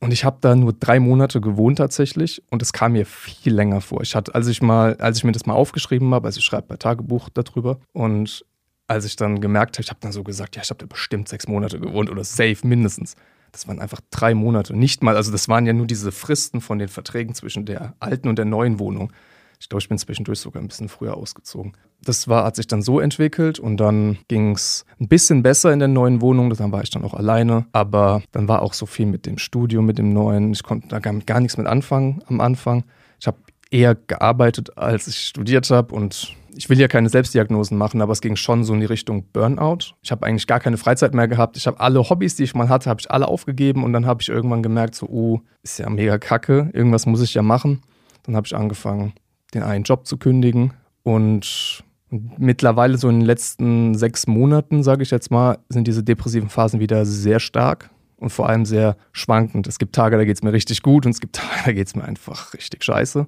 Und 0.00 0.12
ich 0.12 0.24
habe 0.24 0.38
da 0.40 0.56
nur 0.56 0.72
drei 0.72 0.98
Monate 0.98 1.42
gewohnt 1.42 1.76
tatsächlich 1.76 2.42
und 2.50 2.62
es 2.62 2.72
kam 2.72 2.92
mir 2.92 3.04
viel 3.04 3.52
länger 3.52 3.82
vor. 3.82 4.00
Ich 4.00 4.14
hatte, 4.14 4.34
als 4.34 4.46
ich 4.46 4.62
mal, 4.62 4.96
als 4.96 5.18
ich 5.18 5.24
mir 5.24 5.32
das 5.32 5.44
mal 5.44 5.52
aufgeschrieben 5.52 6.14
habe, 6.14 6.26
also 6.26 6.38
ich 6.38 6.44
schreibe 6.44 6.68
bei 6.68 6.76
Tagebuch 6.76 7.28
darüber 7.28 7.80
und 7.92 8.46
als 8.90 9.04
ich 9.04 9.14
dann 9.14 9.40
gemerkt 9.40 9.76
habe, 9.76 9.84
ich 9.84 9.90
habe 9.90 10.00
dann 10.00 10.10
so 10.10 10.24
gesagt, 10.24 10.56
ja, 10.56 10.62
ich 10.62 10.70
habe 10.70 10.78
da 10.78 10.86
bestimmt 10.86 11.28
sechs 11.28 11.46
Monate 11.46 11.78
gewohnt 11.78 12.10
oder 12.10 12.24
safe 12.24 12.58
mindestens. 12.66 13.14
Das 13.52 13.68
waren 13.68 13.78
einfach 13.78 14.00
drei 14.10 14.34
Monate, 14.34 14.76
nicht 14.76 15.02
mal, 15.02 15.16
also 15.16 15.30
das 15.30 15.48
waren 15.48 15.64
ja 15.64 15.72
nur 15.72 15.86
diese 15.86 16.10
Fristen 16.10 16.60
von 16.60 16.78
den 16.78 16.88
Verträgen 16.88 17.34
zwischen 17.34 17.64
der 17.64 17.94
alten 18.00 18.28
und 18.28 18.36
der 18.36 18.46
neuen 18.46 18.80
Wohnung. 18.80 19.12
Ich 19.60 19.68
glaube, 19.68 19.80
ich 19.80 19.88
bin 19.88 19.98
zwischendurch 19.98 20.40
sogar 20.40 20.60
ein 20.60 20.66
bisschen 20.66 20.88
früher 20.88 21.16
ausgezogen. 21.16 21.74
Das 22.02 22.26
war, 22.26 22.44
hat 22.44 22.56
sich 22.56 22.66
dann 22.66 22.82
so 22.82 22.98
entwickelt 22.98 23.58
und 23.58 23.76
dann 23.76 24.18
ging 24.26 24.52
es 24.52 24.86
ein 24.98 25.06
bisschen 25.06 25.42
besser 25.42 25.72
in 25.72 25.78
der 25.78 25.88
neuen 25.88 26.20
Wohnung. 26.20 26.50
Dann 26.50 26.72
war 26.72 26.82
ich 26.82 26.88
dann 26.88 27.04
auch 27.04 27.12
alleine. 27.12 27.66
Aber 27.72 28.22
dann 28.32 28.48
war 28.48 28.62
auch 28.62 28.72
so 28.72 28.86
viel 28.86 29.04
mit 29.04 29.26
dem 29.26 29.36
Studio, 29.36 29.82
mit 29.82 29.98
dem 29.98 30.14
neuen. 30.14 30.52
Ich 30.52 30.62
konnte 30.62 30.88
da 30.88 30.98
gar, 30.98 31.12
gar 31.12 31.40
nichts 31.40 31.58
mit 31.58 31.66
anfangen 31.66 32.22
am 32.26 32.40
Anfang. 32.40 32.84
Ich 33.20 33.26
habe 33.26 33.36
eher 33.70 33.94
gearbeitet, 33.94 34.78
als 34.78 35.08
ich 35.08 35.18
studiert 35.18 35.70
habe 35.70 35.94
und 35.94 36.34
ich 36.56 36.68
will 36.68 36.78
ja 36.78 36.88
keine 36.88 37.08
Selbstdiagnosen 37.08 37.76
machen, 37.76 38.02
aber 38.02 38.12
es 38.12 38.20
ging 38.20 38.36
schon 38.36 38.64
so 38.64 38.74
in 38.74 38.80
die 38.80 38.86
Richtung 38.86 39.24
Burnout. 39.32 39.94
Ich 40.02 40.10
habe 40.10 40.26
eigentlich 40.26 40.46
gar 40.46 40.60
keine 40.60 40.76
Freizeit 40.76 41.14
mehr 41.14 41.28
gehabt. 41.28 41.56
Ich 41.56 41.66
habe 41.66 41.80
alle 41.80 42.08
Hobbys, 42.08 42.36
die 42.36 42.44
ich 42.44 42.54
mal 42.54 42.68
hatte, 42.68 42.90
habe 42.90 43.00
ich 43.00 43.10
alle 43.10 43.28
aufgegeben 43.28 43.84
und 43.84 43.92
dann 43.92 44.06
habe 44.06 44.22
ich 44.22 44.28
irgendwann 44.28 44.62
gemerkt, 44.62 44.94
so, 44.94 45.06
oh, 45.06 45.40
ist 45.62 45.78
ja 45.78 45.88
mega 45.88 46.18
kacke, 46.18 46.70
irgendwas 46.72 47.06
muss 47.06 47.22
ich 47.22 47.34
ja 47.34 47.42
machen. 47.42 47.82
Dann 48.24 48.36
habe 48.36 48.46
ich 48.46 48.54
angefangen, 48.54 49.12
den 49.54 49.62
einen 49.62 49.84
Job 49.84 50.06
zu 50.06 50.16
kündigen. 50.16 50.74
Und 51.02 51.82
mittlerweile, 52.10 52.98
so 52.98 53.08
in 53.08 53.20
den 53.20 53.26
letzten 53.26 53.94
sechs 53.94 54.26
Monaten, 54.26 54.82
sage 54.82 55.02
ich 55.02 55.10
jetzt 55.10 55.30
mal, 55.30 55.58
sind 55.68 55.86
diese 55.86 56.02
depressiven 56.02 56.48
Phasen 56.48 56.80
wieder 56.80 57.06
sehr 57.06 57.40
stark 57.40 57.90
und 58.16 58.30
vor 58.30 58.48
allem 58.48 58.64
sehr 58.64 58.96
schwankend. 59.12 59.66
Es 59.66 59.78
gibt 59.78 59.94
Tage, 59.94 60.16
da 60.16 60.24
geht 60.24 60.36
es 60.36 60.42
mir 60.42 60.52
richtig 60.52 60.82
gut 60.82 61.06
und 61.06 61.12
es 61.12 61.20
gibt 61.20 61.36
Tage, 61.36 61.62
da 61.64 61.72
geht 61.72 61.86
es 61.86 61.96
mir 61.96 62.04
einfach 62.04 62.52
richtig 62.54 62.84
scheiße. 62.84 63.26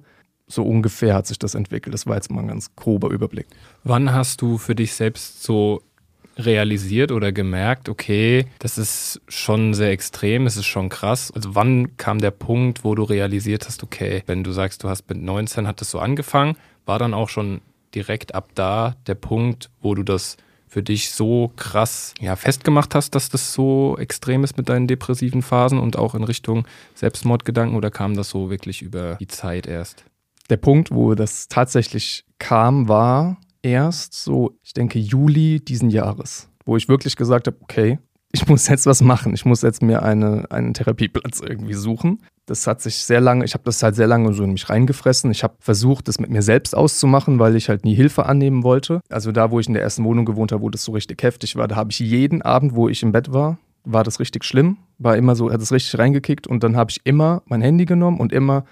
So 0.53 0.63
ungefähr 0.63 1.15
hat 1.15 1.25
sich 1.25 1.39
das 1.39 1.55
entwickelt. 1.55 1.93
Das 1.93 2.05
war 2.05 2.15
jetzt 2.15 2.29
mal 2.29 2.41
ein 2.41 2.47
ganz 2.47 2.75
grober 2.75 3.09
Überblick. 3.09 3.47
Wann 3.83 4.13
hast 4.13 4.41
du 4.41 4.59
für 4.59 4.75
dich 4.75 4.93
selbst 4.93 5.41
so 5.41 5.81
realisiert 6.37 7.11
oder 7.11 7.31
gemerkt, 7.31 7.89
okay, 7.89 8.45
das 8.59 8.77
ist 8.77 9.19
schon 9.27 9.73
sehr 9.73 9.89
extrem, 9.89 10.45
es 10.45 10.55
ist 10.55 10.65
schon 10.65 10.89
krass. 10.89 11.31
Also 11.31 11.55
wann 11.55 11.97
kam 11.97 12.19
der 12.19 12.31
Punkt, 12.31 12.83
wo 12.83 12.93
du 12.93 13.03
realisiert 13.03 13.65
hast, 13.65 13.83
okay, 13.83 14.21
wenn 14.27 14.43
du 14.43 14.51
sagst, 14.51 14.83
du 14.83 14.89
hast 14.89 15.09
mit 15.09 15.21
19 15.21 15.67
hat 15.67 15.81
das 15.81 15.89
so 15.89 15.99
angefangen, 15.99 16.55
war 16.85 16.99
dann 16.99 17.13
auch 17.13 17.29
schon 17.29 17.61
direkt 17.95 18.35
ab 18.35 18.49
da 18.53 18.95
der 19.07 19.15
Punkt, 19.15 19.71
wo 19.81 19.95
du 19.95 20.03
das 20.03 20.37
für 20.67 20.83
dich 20.83 21.11
so 21.11 21.51
krass 21.55 22.13
ja, 22.19 22.35
festgemacht 22.35 22.93
hast, 22.93 23.15
dass 23.15 23.29
das 23.29 23.53
so 23.53 23.95
extrem 23.99 24.43
ist 24.43 24.57
mit 24.57 24.69
deinen 24.69 24.87
depressiven 24.87 25.41
Phasen 25.41 25.79
und 25.79 25.97
auch 25.97 26.15
in 26.15 26.23
Richtung 26.23 26.67
Selbstmordgedanken 26.95 27.75
oder 27.75 27.91
kam 27.91 28.15
das 28.15 28.29
so 28.29 28.49
wirklich 28.49 28.81
über 28.81 29.15
die 29.19 29.27
Zeit 29.27 29.67
erst? 29.67 30.05
Der 30.49 30.57
Punkt, 30.57 30.91
wo 30.91 31.15
das 31.15 31.47
tatsächlich 31.47 32.25
kam, 32.37 32.87
war, 32.87 33.37
erst 33.61 34.13
so, 34.13 34.57
ich 34.61 34.73
denke, 34.73 34.99
Juli 34.99 35.59
diesen 35.59 35.89
Jahres, 35.89 36.49
wo 36.65 36.77
ich 36.77 36.89
wirklich 36.89 37.15
gesagt 37.15 37.47
habe, 37.47 37.57
okay, 37.61 37.97
ich 38.33 38.47
muss 38.47 38.67
jetzt 38.67 38.85
was 38.85 39.01
machen. 39.01 39.33
Ich 39.33 39.45
muss 39.45 39.61
jetzt 39.61 39.81
mir 39.81 40.03
eine, 40.03 40.45
einen 40.49 40.73
Therapieplatz 40.73 41.39
irgendwie 41.39 41.73
suchen. 41.73 42.19
Das 42.45 42.67
hat 42.67 42.81
sich 42.81 42.97
sehr 42.97 43.21
lange, 43.21 43.45
ich 43.45 43.53
habe 43.53 43.63
das 43.63 43.81
halt 43.81 43.95
sehr 43.95 44.07
lange 44.07 44.33
so 44.33 44.43
in 44.43 44.51
mich 44.51 44.69
reingefressen. 44.69 45.31
Ich 45.31 45.43
habe 45.43 45.55
versucht, 45.59 46.09
das 46.09 46.19
mit 46.19 46.29
mir 46.29 46.41
selbst 46.41 46.75
auszumachen, 46.75 47.39
weil 47.39 47.55
ich 47.55 47.69
halt 47.69 47.85
nie 47.85 47.95
Hilfe 47.95 48.25
annehmen 48.25 48.63
wollte. 48.63 48.99
Also 49.09 49.31
da, 49.31 49.49
wo 49.49 49.61
ich 49.61 49.67
in 49.67 49.73
der 49.73 49.83
ersten 49.83 50.03
Wohnung 50.03 50.25
gewohnt 50.25 50.51
habe, 50.51 50.61
wo 50.61 50.69
das 50.69 50.83
so 50.83 50.91
richtig 50.91 51.23
heftig 51.23 51.55
war, 51.55 51.69
da 51.69 51.77
habe 51.77 51.91
ich 51.91 51.99
jeden 51.99 52.41
Abend, 52.41 52.75
wo 52.75 52.89
ich 52.89 53.01
im 53.01 53.13
Bett 53.13 53.31
war, 53.31 53.59
war 53.85 54.03
das 54.03 54.19
richtig 54.19 54.43
schlimm. 54.43 54.77
War 54.97 55.15
immer 55.15 55.35
so, 55.35 55.51
hat 55.51 55.61
es 55.61 55.71
richtig 55.71 55.97
reingekickt 55.97 56.47
und 56.47 56.63
dann 56.63 56.75
habe 56.75 56.91
ich 56.91 57.01
immer 57.05 57.43
mein 57.45 57.61
Handy 57.61 57.85
genommen 57.85 58.19
und 58.19 58.33
immer 58.33 58.65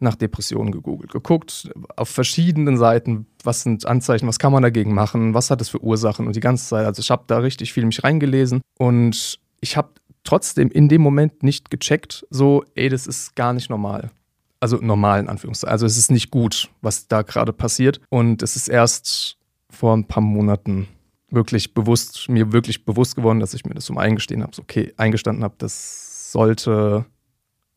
nach 0.00 0.14
Depressionen 0.14 0.72
gegoogelt, 0.72 1.12
geguckt 1.12 1.70
auf 1.96 2.08
verschiedenen 2.08 2.76
Seiten, 2.76 3.26
was 3.42 3.62
sind 3.62 3.86
Anzeichen, 3.86 4.26
was 4.26 4.38
kann 4.38 4.52
man 4.52 4.62
dagegen 4.62 4.94
machen, 4.94 5.34
was 5.34 5.50
hat 5.50 5.60
es 5.60 5.68
für 5.68 5.82
Ursachen 5.82 6.26
und 6.26 6.36
die 6.36 6.40
ganze 6.40 6.66
Zeit. 6.66 6.86
Also 6.86 7.00
ich 7.00 7.10
habe 7.10 7.24
da 7.26 7.38
richtig 7.38 7.72
viel 7.72 7.86
mich 7.86 8.04
reingelesen 8.04 8.60
und 8.78 9.38
ich 9.60 9.76
habe 9.76 9.90
trotzdem 10.24 10.70
in 10.70 10.88
dem 10.88 11.02
Moment 11.02 11.42
nicht 11.42 11.70
gecheckt, 11.70 12.26
so, 12.30 12.64
ey, 12.74 12.88
das 12.88 13.06
ist 13.06 13.36
gar 13.36 13.52
nicht 13.52 13.70
normal. 13.70 14.10
Also 14.60 14.78
normal 14.78 15.20
in 15.20 15.28
Anführungszeichen. 15.28 15.72
Also 15.72 15.86
es 15.86 15.98
ist 15.98 16.10
nicht 16.10 16.30
gut, 16.30 16.70
was 16.80 17.06
da 17.06 17.22
gerade 17.22 17.52
passiert. 17.52 18.00
Und 18.08 18.42
es 18.42 18.56
ist 18.56 18.68
erst 18.68 19.36
vor 19.68 19.94
ein 19.94 20.06
paar 20.06 20.22
Monaten 20.22 20.88
wirklich 21.30 21.74
bewusst, 21.74 22.28
mir 22.28 22.52
wirklich 22.52 22.84
bewusst 22.84 23.16
geworden, 23.16 23.40
dass 23.40 23.54
ich 23.54 23.66
mir 23.66 23.74
das 23.74 23.86
so 23.86 23.94
eingestehen 23.96 24.42
habe, 24.42 24.54
so, 24.54 24.62
okay, 24.62 24.94
eingestanden 24.96 25.44
habe, 25.44 25.54
das 25.58 26.32
sollte 26.32 27.04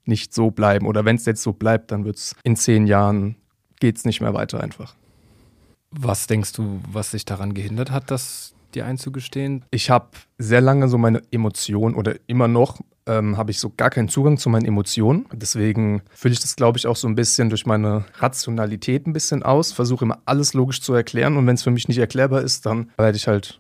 nicht 0.08 0.34
so 0.34 0.52
bleiben. 0.52 0.86
Oder 0.86 1.06
wenn 1.06 1.16
es 1.16 1.26
jetzt 1.26 1.44
so 1.44 1.54
bleibt, 1.54 1.92
dann 1.92 2.06
wird 2.06 2.18
es 2.18 2.36
in 2.44 2.56
zehn 2.56 2.88
Jahren, 2.88 3.36
geht 3.80 3.98
es 3.98 4.06
nicht 4.06 4.22
mehr 4.22 4.34
weiter 4.34 4.62
einfach. 4.62 4.96
Was 5.92 6.28
denkst 6.28 6.54
du, 6.54 6.82
was 6.92 7.12
sich 7.12 7.26
daran 7.26 7.54
gehindert 7.54 7.92
hat, 7.92 8.12
das 8.12 8.54
dir 8.74 8.86
einzugestehen? 8.86 9.64
Ich 9.72 9.90
habe 9.90 10.10
sehr 10.38 10.62
lange 10.62 10.88
so 10.90 10.98
meine 10.98 11.22
Emotionen 11.32 11.96
oder 11.96 12.16
immer 12.28 12.48
noch 12.48 12.80
ähm, 13.08 13.38
habe 13.38 13.52
ich 13.52 13.60
so 13.60 13.72
gar 13.76 13.90
keinen 13.90 14.10
Zugang 14.10 14.38
zu 14.38 14.50
meinen 14.50 14.66
Emotionen. 14.66 15.26
Deswegen 15.32 16.02
fülle 16.12 16.34
ich 16.34 16.40
das, 16.40 16.56
glaube 16.56 16.78
ich, 16.78 16.88
auch 16.88 16.96
so 16.96 17.08
ein 17.08 17.16
bisschen 17.16 17.50
durch 17.50 17.66
meine 17.66 18.06
Rationalität 18.16 19.08
ein 19.08 19.14
bisschen 19.14 19.44
aus, 19.44 19.72
versuche 19.72 20.06
immer 20.06 20.20
alles 20.26 20.54
logisch 20.54 20.82
zu 20.82 20.94
erklären 20.94 21.38
und 21.38 21.48
wenn 21.48 21.56
es 21.56 21.64
für 21.64 21.72
mich 21.72 21.88
nicht 21.88 21.98
erklärbar 21.98 22.42
ist, 22.42 22.66
dann 22.66 22.92
werde 22.98 23.18
ich 23.18 23.28
halt 23.28 23.60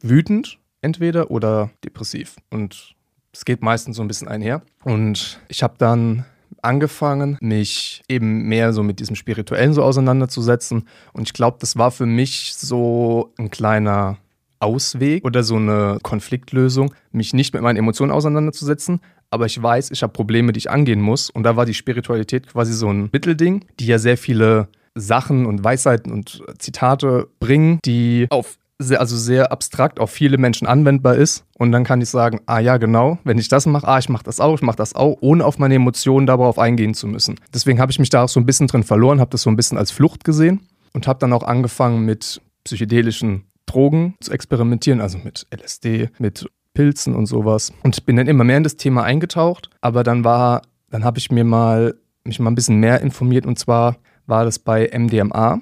wütend 0.00 0.58
entweder 0.80 1.30
oder 1.30 1.70
depressiv. 1.84 2.36
Und 2.50 2.94
es 3.34 3.44
geht 3.44 3.62
meistens 3.62 3.96
so 3.96 4.02
ein 4.02 4.08
bisschen 4.08 4.28
einher. 4.28 4.62
Und 4.84 5.40
ich 5.48 5.62
habe 5.62 5.74
dann 5.78 6.24
angefangen, 6.62 7.36
mich 7.40 8.02
eben 8.08 8.44
mehr 8.44 8.72
so 8.72 8.82
mit 8.82 9.00
diesem 9.00 9.16
Spirituellen 9.16 9.74
so 9.74 9.82
auseinanderzusetzen. 9.82 10.88
Und 11.12 11.24
ich 11.24 11.32
glaube, 11.34 11.58
das 11.60 11.76
war 11.76 11.90
für 11.90 12.06
mich 12.06 12.54
so 12.54 13.32
ein 13.38 13.50
kleiner 13.50 14.16
Ausweg 14.60 15.24
oder 15.24 15.42
so 15.42 15.56
eine 15.56 15.98
Konfliktlösung, 16.02 16.94
mich 17.12 17.34
nicht 17.34 17.52
mit 17.52 17.62
meinen 17.62 17.76
Emotionen 17.76 18.12
auseinanderzusetzen. 18.12 19.00
Aber 19.30 19.46
ich 19.46 19.60
weiß, 19.60 19.90
ich 19.90 20.02
habe 20.02 20.12
Probleme, 20.12 20.52
die 20.52 20.58
ich 20.58 20.70
angehen 20.70 21.00
muss. 21.00 21.28
Und 21.28 21.42
da 21.42 21.56
war 21.56 21.66
die 21.66 21.74
Spiritualität 21.74 22.46
quasi 22.46 22.72
so 22.72 22.88
ein 22.88 23.10
Mittelding, 23.12 23.64
die 23.78 23.86
ja 23.86 23.98
sehr 23.98 24.16
viele 24.16 24.68
Sachen 24.94 25.44
und 25.44 25.64
Weisheiten 25.64 26.12
und 26.12 26.42
Zitate 26.58 27.28
bringen, 27.40 27.80
die 27.84 28.26
auf 28.30 28.58
sehr, 28.78 29.00
also 29.00 29.16
sehr 29.16 29.52
abstrakt 29.52 30.00
auf 30.00 30.10
viele 30.10 30.38
Menschen 30.38 30.66
anwendbar 30.66 31.14
ist. 31.14 31.44
Und 31.58 31.72
dann 31.72 31.84
kann 31.84 32.00
ich 32.00 32.08
sagen, 32.08 32.40
ah 32.46 32.58
ja, 32.58 32.76
genau, 32.76 33.18
wenn 33.24 33.38
ich 33.38 33.48
das 33.48 33.66
mache, 33.66 33.86
ah, 33.86 33.98
ich 33.98 34.08
mache 34.08 34.24
das 34.24 34.40
auch, 34.40 34.54
ich 34.54 34.62
mache 34.62 34.76
das 34.76 34.94
auch, 34.94 35.16
ohne 35.20 35.44
auf 35.44 35.58
meine 35.58 35.74
Emotionen 35.74 36.26
darauf 36.26 36.58
eingehen 36.58 36.94
zu 36.94 37.06
müssen. 37.06 37.36
Deswegen 37.52 37.80
habe 37.80 37.92
ich 37.92 37.98
mich 37.98 38.10
da 38.10 38.24
auch 38.24 38.28
so 38.28 38.40
ein 38.40 38.46
bisschen 38.46 38.66
drin 38.66 38.82
verloren, 38.82 39.20
habe 39.20 39.30
das 39.30 39.42
so 39.42 39.50
ein 39.50 39.56
bisschen 39.56 39.78
als 39.78 39.90
Flucht 39.90 40.24
gesehen 40.24 40.60
und 40.92 41.06
habe 41.06 41.18
dann 41.18 41.32
auch 41.32 41.44
angefangen 41.44 42.04
mit 42.04 42.40
psychedelischen 42.64 43.44
Drogen 43.66 44.14
zu 44.20 44.32
experimentieren, 44.32 45.00
also 45.00 45.18
mit 45.18 45.46
LSD, 45.54 46.10
mit 46.18 46.46
Pilzen 46.74 47.14
und 47.14 47.26
sowas. 47.26 47.72
Und 47.82 48.04
bin 48.04 48.16
dann 48.16 48.26
immer 48.26 48.44
mehr 48.44 48.56
in 48.56 48.64
das 48.64 48.76
Thema 48.76 49.04
eingetaucht. 49.04 49.70
Aber 49.80 50.02
dann 50.02 50.24
war, 50.24 50.62
dann 50.90 51.04
habe 51.04 51.18
ich 51.18 51.30
mir 51.30 51.44
mal 51.44 51.94
mich 52.24 52.40
mal 52.40 52.50
ein 52.50 52.54
bisschen 52.54 52.80
mehr 52.80 53.00
informiert 53.00 53.46
und 53.46 53.58
zwar 53.58 53.96
war 54.26 54.44
das 54.44 54.58
bei 54.58 54.90
MDMA. 54.92 55.60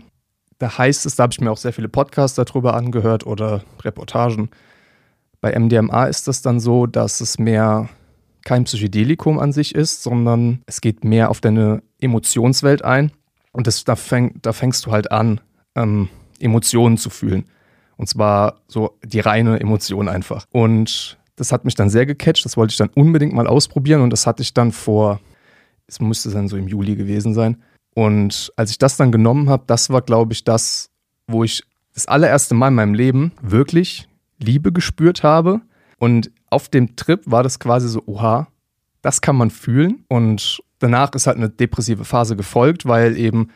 Da 0.63 0.79
heißt 0.79 1.07
es, 1.07 1.17
da 1.17 1.25
habe 1.25 1.33
ich 1.33 1.41
mir 1.41 1.51
auch 1.51 1.57
sehr 1.57 1.73
viele 1.73 1.89
Podcasts 1.89 2.37
darüber 2.37 2.75
angehört 2.75 3.27
oder 3.27 3.65
Reportagen. 3.83 4.49
Bei 5.41 5.59
MDMA 5.59 6.05
ist 6.05 6.29
das 6.29 6.41
dann 6.41 6.61
so, 6.61 6.87
dass 6.87 7.21
es 7.21 7.37
mehr 7.37 7.89
kein 8.45 8.63
Psychedelikum 8.63 9.41
an 9.41 9.53
sich 9.53 9.75
ist, 9.75 10.05
sondern 10.05 10.63
es 10.67 10.81
geht 10.81 11.03
mehr 11.03 11.31
auf 11.31 11.41
deine 11.41 11.83
Emotionswelt 11.99 12.85
ein. 12.85 13.11
Und 13.51 13.67
das, 13.67 13.83
da, 13.83 13.97
fäng, 13.97 14.39
da 14.41 14.53
fängst 14.53 14.87
du 14.87 14.93
halt 14.93 15.11
an, 15.11 15.41
ähm, 15.75 16.09
Emotionen 16.39 16.97
zu 16.97 17.11
fühlen. 17.11 17.47
Und 17.97 18.09
zwar 18.09 18.61
so 18.69 18.97
die 19.05 19.19
reine 19.19 19.59
Emotion 19.59 20.09
einfach. 20.09 20.47
Und 20.53 21.19
Das 21.35 21.51
hat 21.51 21.65
mich 21.65 21.75
dann 21.75 21.91
sehr 21.91 22.07
gecatcht, 22.07 22.45
das 22.45 22.57
wollte 22.57 22.71
ich 22.71 22.77
dann 22.77 22.91
unbedingt 22.95 23.33
mal 23.33 23.49
ausprobieren 23.49 24.03
und 24.03 24.11
das 24.11 24.29
hatte 24.29 24.45
ich 24.45 24.55
dann 24.55 24.71
vor, 24.71 25.19
es 25.89 25.99
musste 25.99 26.31
dann 26.31 26.47
so 26.47 26.57
im 26.57 26.69
Juli 26.69 26.95
gewesen 26.95 27.35
sein. 27.35 27.57
Und 27.95 28.53
als 28.57 28.71
ich 28.71 28.79
das 28.79 28.97
dann 28.97 29.13
genommen 29.13 29.49
habe, 29.51 29.65
das 29.67 29.91
war, 29.91 30.03
glaube 30.03 30.33
ich, 30.33 30.45
das, 30.45 30.91
wo 31.27 31.45
ich 31.45 31.63
das 31.95 32.07
allererste 32.07 32.55
Mal 32.55 32.69
in 32.69 32.75
meinem 32.75 32.95
Leben 32.95 33.33
wirklich 33.43 34.09
Liebe 34.39 34.73
gespürt 34.73 35.23
habe. 35.23 35.61
Und 35.99 36.31
auf 36.51 36.69
dem 36.69 36.97
Trip 36.97 37.21
war 37.27 37.43
das 37.43 37.59
quasi 37.59 37.89
so, 37.89 38.03
oha, 38.07 38.49
das 39.03 39.21
kann 39.21 39.37
man 39.37 39.51
fühlen. 39.51 40.05
Und 40.09 40.63
danach 40.79 41.13
ist 41.15 41.27
halt 41.27 41.37
eine 41.37 41.51
depressive 41.51 42.05
Phase 42.05 42.37
gefolgt, 42.37 42.87
weil 42.87 43.17
eben 43.17 43.49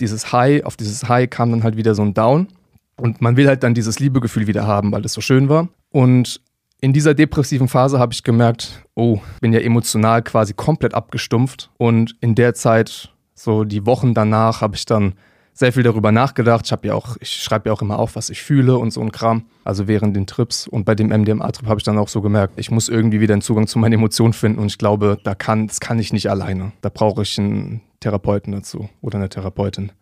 dieses 0.00 0.32
High, 0.32 0.64
auf 0.64 0.76
dieses 0.76 1.08
High 1.08 1.30
kam 1.30 1.50
dann 1.50 1.62
halt 1.62 1.76
wieder 1.76 1.94
so 1.94 2.02
ein 2.02 2.14
Down. 2.14 2.48
Und 2.96 3.20
man 3.20 3.36
will 3.36 3.48
halt 3.48 3.62
dann 3.62 3.74
dieses 3.74 3.98
Liebegefühl 3.98 4.46
wieder 4.46 4.66
haben, 4.66 4.92
weil 4.92 5.02
das 5.02 5.14
so 5.14 5.20
schön 5.20 5.48
war. 5.48 5.68
Und 5.90 6.40
in 6.80 6.92
dieser 6.92 7.14
depressiven 7.14 7.66
Phase 7.66 7.98
habe 7.98 8.12
ich 8.12 8.22
gemerkt, 8.22 8.84
oh, 8.94 9.20
bin 9.40 9.52
ja 9.52 9.60
emotional 9.60 10.22
quasi 10.22 10.52
komplett 10.52 10.94
abgestumpft. 10.94 11.70
Und 11.78 12.14
in 12.20 12.34
der 12.34 12.54
Zeit, 12.54 13.13
so 13.34 13.64
die 13.64 13.86
Wochen 13.86 14.14
danach, 14.14 14.60
habe 14.60 14.76
ich 14.76 14.86
dann 14.86 15.14
sehr 15.54 15.72
viel 15.72 15.84
darüber 15.84 16.12
nachgedacht. 16.12 16.66
Ich 16.66 16.72
habe 16.72 16.88
ja 16.88 16.94
auch, 16.94 17.16
ich 17.20 17.30
schreibe 17.30 17.68
ja 17.68 17.72
auch 17.72 17.80
immer 17.80 17.98
auf, 17.98 18.16
was 18.16 18.28
ich 18.28 18.42
fühle 18.42 18.76
und 18.76 18.90
so 18.90 19.00
ein 19.00 19.12
Kram. 19.12 19.44
Also 19.62 19.86
während 19.86 20.16
den 20.16 20.26
Trips 20.26 20.66
und 20.66 20.84
bei 20.84 20.94
dem 20.94 21.08
MDMA-Trip 21.08 21.66
habe 21.66 21.78
ich 21.78 21.84
dann 21.84 21.96
auch 21.96 22.08
so 22.08 22.20
gemerkt, 22.20 22.58
ich 22.58 22.70
muss 22.70 22.88
irgendwie 22.88 23.20
wieder 23.20 23.34
einen 23.34 23.42
Zugang 23.42 23.68
zu 23.68 23.78
meinen 23.78 23.94
Emotionen 23.94 24.32
finden 24.32 24.58
und 24.58 24.66
ich 24.66 24.78
glaube, 24.78 25.18
da 25.22 25.34
kann, 25.34 25.68
das 25.68 25.80
kann 25.80 25.98
ich 25.98 26.12
nicht 26.12 26.28
alleine. 26.28 26.72
Da 26.80 26.88
brauche 26.88 27.22
ich 27.22 27.38
einen 27.38 27.80
Therapeuten 28.00 28.52
dazu 28.52 28.88
oder 29.00 29.18
eine 29.18 29.28
Therapeutin. 29.28 29.92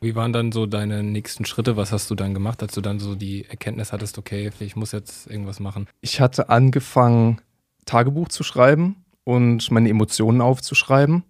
Wie 0.00 0.14
waren 0.14 0.32
dann 0.32 0.52
so 0.52 0.66
deine 0.66 1.02
nächsten 1.02 1.44
Schritte? 1.44 1.76
Was 1.76 1.90
hast 1.90 2.08
du 2.08 2.14
dann 2.14 2.32
gemacht, 2.32 2.62
als 2.62 2.72
du 2.72 2.80
dann 2.80 3.00
so 3.00 3.16
die 3.16 3.46
Erkenntnis 3.46 3.92
hattest, 3.92 4.16
okay, 4.16 4.50
ich 4.60 4.76
muss 4.76 4.92
jetzt 4.92 5.28
irgendwas 5.28 5.58
machen? 5.58 5.88
Ich 6.02 6.20
hatte 6.20 6.50
angefangen, 6.50 7.40
Tagebuch 7.84 8.28
zu 8.28 8.44
schreiben 8.44 9.04
und 9.24 9.72
meine 9.72 9.88
Emotionen 9.88 10.40
aufzuschreiben. 10.40 11.24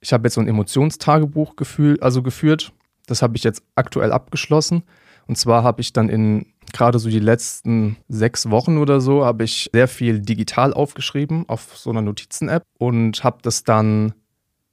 Ich 0.00 0.12
habe 0.12 0.26
jetzt 0.26 0.34
so 0.34 0.40
ein 0.40 0.48
Emotionstagebuch 0.48 1.56
gefühl, 1.56 1.98
also 2.00 2.22
geführt. 2.22 2.72
Das 3.06 3.22
habe 3.22 3.36
ich 3.36 3.44
jetzt 3.44 3.62
aktuell 3.74 4.12
abgeschlossen. 4.12 4.82
Und 5.26 5.36
zwar 5.36 5.62
habe 5.62 5.80
ich 5.80 5.92
dann 5.92 6.08
in 6.08 6.46
gerade 6.72 6.98
so 6.98 7.08
die 7.08 7.18
letzten 7.18 7.96
sechs 8.08 8.50
Wochen 8.50 8.78
oder 8.78 9.00
so, 9.00 9.24
habe 9.24 9.44
ich 9.44 9.70
sehr 9.72 9.88
viel 9.88 10.20
digital 10.20 10.72
aufgeschrieben 10.74 11.44
auf 11.48 11.76
so 11.76 11.90
einer 11.90 12.02
Notizen-App 12.02 12.62
und 12.78 13.24
habe 13.24 13.38
das 13.42 13.64
dann 13.64 14.12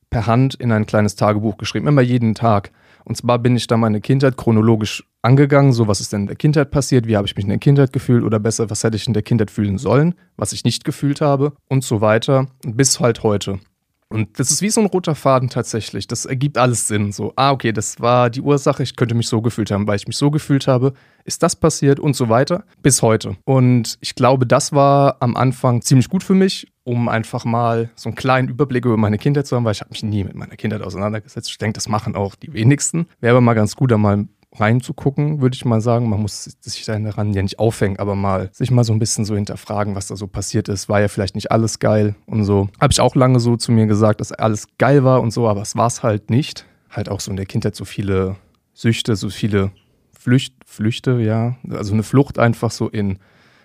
per 0.10 0.28
Hand 0.28 0.56
in 0.56 0.72
ein 0.72 0.86
kleines 0.86 1.16
Tagebuch 1.16 1.58
geschrieben, 1.58 1.88
immer 1.88 2.02
jeden 2.02 2.36
Tag. 2.36 2.72
Und 3.04 3.18
zwar 3.18 3.40
bin 3.40 3.56
ich 3.56 3.68
da 3.68 3.78
meine 3.78 4.02
Kindheit 4.02 4.38
chronologisch 4.38 5.04
angegangen, 5.22 5.74
so 5.74 5.88
was 5.88 6.00
ist 6.00 6.14
denn 6.14 6.22
in 6.22 6.28
der 6.28 6.36
Kindheit 6.36 6.72
passiert, 6.72 7.08
wie 7.08 7.18
habe 7.18 7.28
ich 7.28 7.36
mich 7.36 7.46
in 7.46 7.50
der 7.50 7.60
Kindheit 7.60 7.94
gefühlt 7.94 8.24
oder 8.24 8.40
besser, 8.40 8.70
was 8.70 8.84
hätte 8.84 8.98
ich 8.98 9.08
in 9.08 9.14
der 9.14 9.24
Kindheit 9.24 9.52
fühlen 9.52 9.78
sollen, 9.78 10.16
was 10.38 10.54
ich 10.54 10.64
nicht 10.64 10.86
gefühlt 10.86 11.22
habe 11.22 11.54
und 11.70 11.84
so 11.84 12.02
weiter 12.02 12.48
bis 12.66 13.00
halt 13.00 13.24
heute. 13.24 13.60
Und 14.10 14.40
das 14.40 14.52
ist 14.52 14.62
wie 14.62 14.70
so 14.70 14.82
ein 14.82 14.88
roter 14.88 15.16
Faden 15.16 15.50
tatsächlich. 15.50 16.08
Das 16.08 16.26
ergibt 16.26 16.58
alles 16.58 16.88
Sinn. 16.88 17.12
So, 17.12 17.34
ah, 17.36 17.52
okay, 17.52 17.72
das 17.72 18.00
war 18.00 18.30
die 18.30 18.42
Ursache, 18.42 18.84
ich 18.84 18.96
könnte 18.96 19.16
mich 19.16 19.28
so 19.28 19.42
gefühlt 19.42 19.72
haben, 19.72 19.88
weil 19.88 19.96
ich 19.96 20.08
mich 20.08 20.18
so 20.18 20.30
gefühlt 20.30 20.68
habe, 20.68 20.94
ist 21.24 21.42
das 21.42 21.56
passiert 21.56 22.00
und 22.00 22.16
so 22.16 22.30
weiter 22.30 22.64
bis 22.84 23.02
heute. 23.02 23.36
Und 23.46 23.98
ich 24.02 24.14
glaube, 24.14 24.46
das 24.46 24.74
war 24.74 25.18
am 25.22 25.36
Anfang 25.36 25.82
ziemlich 25.82 26.08
gut 26.08 26.24
für 26.24 26.36
mich, 26.36 26.68
um 26.84 27.10
einfach 27.10 27.46
mal 27.46 27.90
so 27.96 28.10
einen 28.10 28.16
kleinen 28.16 28.48
Überblick 28.48 28.86
über 28.86 28.96
meine 28.96 29.18
Kindheit 29.18 29.48
zu 29.48 29.56
haben, 29.56 29.66
weil 29.66 29.72
ich 29.72 29.82
habe 29.82 29.90
mich 29.90 30.04
nie 30.04 30.24
mit 30.24 30.36
meiner 30.36 30.56
Kindheit 30.56 30.84
auseinandergesetzt. 30.84 31.50
Ich 31.50 31.58
denke, 31.58 31.74
das 31.74 31.90
machen 31.90 32.16
auch 32.16 32.36
die 32.36 32.54
wenigsten. 32.54 33.08
Wäre 33.20 33.32
aber 33.32 33.42
mal 33.42 33.56
ganz 33.56 33.76
gut, 33.76 33.90
da 33.90 33.98
mal 33.98 34.28
reinzugucken, 34.60 35.42
würde 35.42 35.56
ich 35.56 35.66
mal 35.66 35.82
sagen. 35.82 36.10
Man 36.10 36.22
muss 36.22 36.44
sich 36.44 36.86
daran 36.86 37.34
ja 37.34 37.42
nicht 37.42 37.60
aufhängen, 37.60 37.98
aber 38.00 38.16
mal 38.16 38.50
sich 38.54 38.72
mal 38.72 38.84
so 38.84 38.94
ein 38.94 39.00
bisschen 39.00 39.26
so 39.26 39.36
hinterfragen, 39.36 39.96
was 39.96 40.08
da 40.08 40.16
so 40.16 40.28
passiert 40.28 40.70
ist. 40.70 40.90
War 40.90 41.02
ja 41.02 41.08
vielleicht 41.08 41.36
nicht 41.36 41.52
alles 41.52 41.80
geil 41.80 42.16
und 42.26 42.44
so. 42.44 42.70
Habe 42.80 42.92
ich 42.92 43.02
auch 43.02 43.16
lange 43.16 43.40
so 43.40 43.58
zu 43.58 43.72
mir 43.72 43.86
gesagt, 43.86 44.22
dass 44.22 44.32
alles 44.32 44.68
geil 44.78 45.04
war 45.04 45.22
und 45.22 45.32
so, 45.32 45.48
aber 45.48 45.62
es 45.62 45.76
war 45.76 45.88
es 45.88 46.04
halt 46.04 46.30
nicht. 46.30 46.66
Halt 46.90 47.10
auch 47.10 47.20
so 47.20 47.32
in 47.32 47.38
der 47.38 47.46
Kindheit 47.46 47.76
so 47.76 47.86
viele 47.86 48.38
Süchte, 48.74 49.16
so 49.16 49.30
viele 49.30 49.72
Flücht, 50.18 50.54
Flüchte, 50.66 51.20
ja. 51.20 51.56
Also 51.70 51.94
eine 51.94 52.04
Flucht 52.04 52.40
einfach 52.40 52.72
so 52.72 52.90
in 52.90 53.20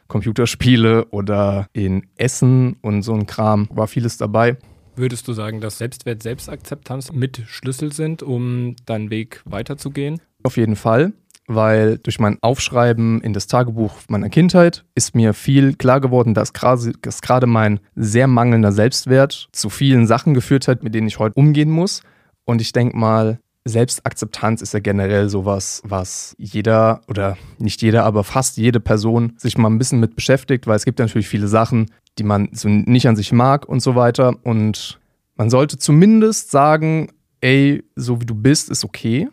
Computerspiele 0.09 1.07
oder 1.07 1.69
in 1.73 2.07
Essen 2.17 2.77
und 2.83 3.03
so 3.03 3.15
ein 3.15 3.27
Kram. 3.27 3.69
War 3.73 3.87
vieles 3.87 4.19
dabei. 4.19 4.59
Würdest 4.97 5.27
du 5.29 5.33
sagen, 5.33 5.61
dass 5.61 5.79
Selbstwert, 5.79 6.23
Selbstakzeptanz 6.23 7.13
mit 7.13 7.43
Schlüssel 7.47 7.93
sind, 7.93 8.23
um 8.23 8.77
deinen 8.85 9.09
Weg 9.11 9.41
weiterzugehen? 9.47 10.21
Auf 10.43 10.57
jeden 10.57 10.77
Fall, 10.77 11.13
weil 11.47 11.99
durch 11.99 12.19
mein 12.19 12.39
Aufschreiben 12.41 13.21
in 13.21 13.33
das 13.33 13.47
Tagebuch 13.47 13.93
meiner 14.09 14.31
Kindheit 14.31 14.85
ist 14.95 15.15
mir 15.15 15.35
viel 15.35 15.75
klar 15.75 16.01
geworden, 16.01 16.33
dass 16.33 16.53
gerade 16.53 17.47
mein 17.47 17.81
sehr 17.95 18.27
mangelnder 18.27 18.73
Selbstwert 18.73 19.49
zu 19.53 19.69
vielen 19.69 20.07
Sachen 20.07 20.33
geführt 20.33 20.69
hat, 20.69 20.83
mit 20.83 20.95
denen 20.95 21.09
ich 21.09 21.19
heute 21.19 21.35
umgehen 21.35 21.71
muss. 21.71 22.03
Und 22.45 22.61
ich 22.61 22.73
denke 22.73 22.97
mal, 22.97 23.39
Selbstakzeptanz 23.65 24.63
ist 24.63 24.73
ja 24.73 24.81
generell 24.81 25.29
sowas, 25.29 25.83
was 25.85 26.35
jeder 26.39 27.03
oder 27.09 27.37
nicht 27.59 27.83
jeder, 27.83 28.05
aber 28.05 28.25
fast 28.25 28.57
jede 28.57 28.81
Person 28.81 29.35
sich 29.37 29.59
mal 29.59 29.69
ein 29.69 29.79
bisschen 29.79 30.01
mit 30.01 30.15
beschäftigt, 30.15 30.67
weil 30.67 30.77
es 30.77 30.87
gibt 30.87 30.99
natürlich 30.99 31.29
viele 31.29 31.49
Sachen, 31.49 31.91
die 32.19 32.25
man 32.25 32.49
so 32.53 32.69
nicht 32.69 33.07
an 33.07 33.17
sich 33.17 33.33
mag 33.33 33.69
und 33.69 33.81
so 33.81 33.95
weiter. 33.95 34.35
Und 34.45 34.99
man 35.37 35.51
sollte 35.51 35.79
zumindest 35.79 36.51
sagen, 36.51 37.09
ey, 37.41 37.85
so 37.97 38.21
wie 38.21 38.27
du 38.27 38.35
bist, 38.35 38.71
ist 38.71 38.85
okay 38.85 39.29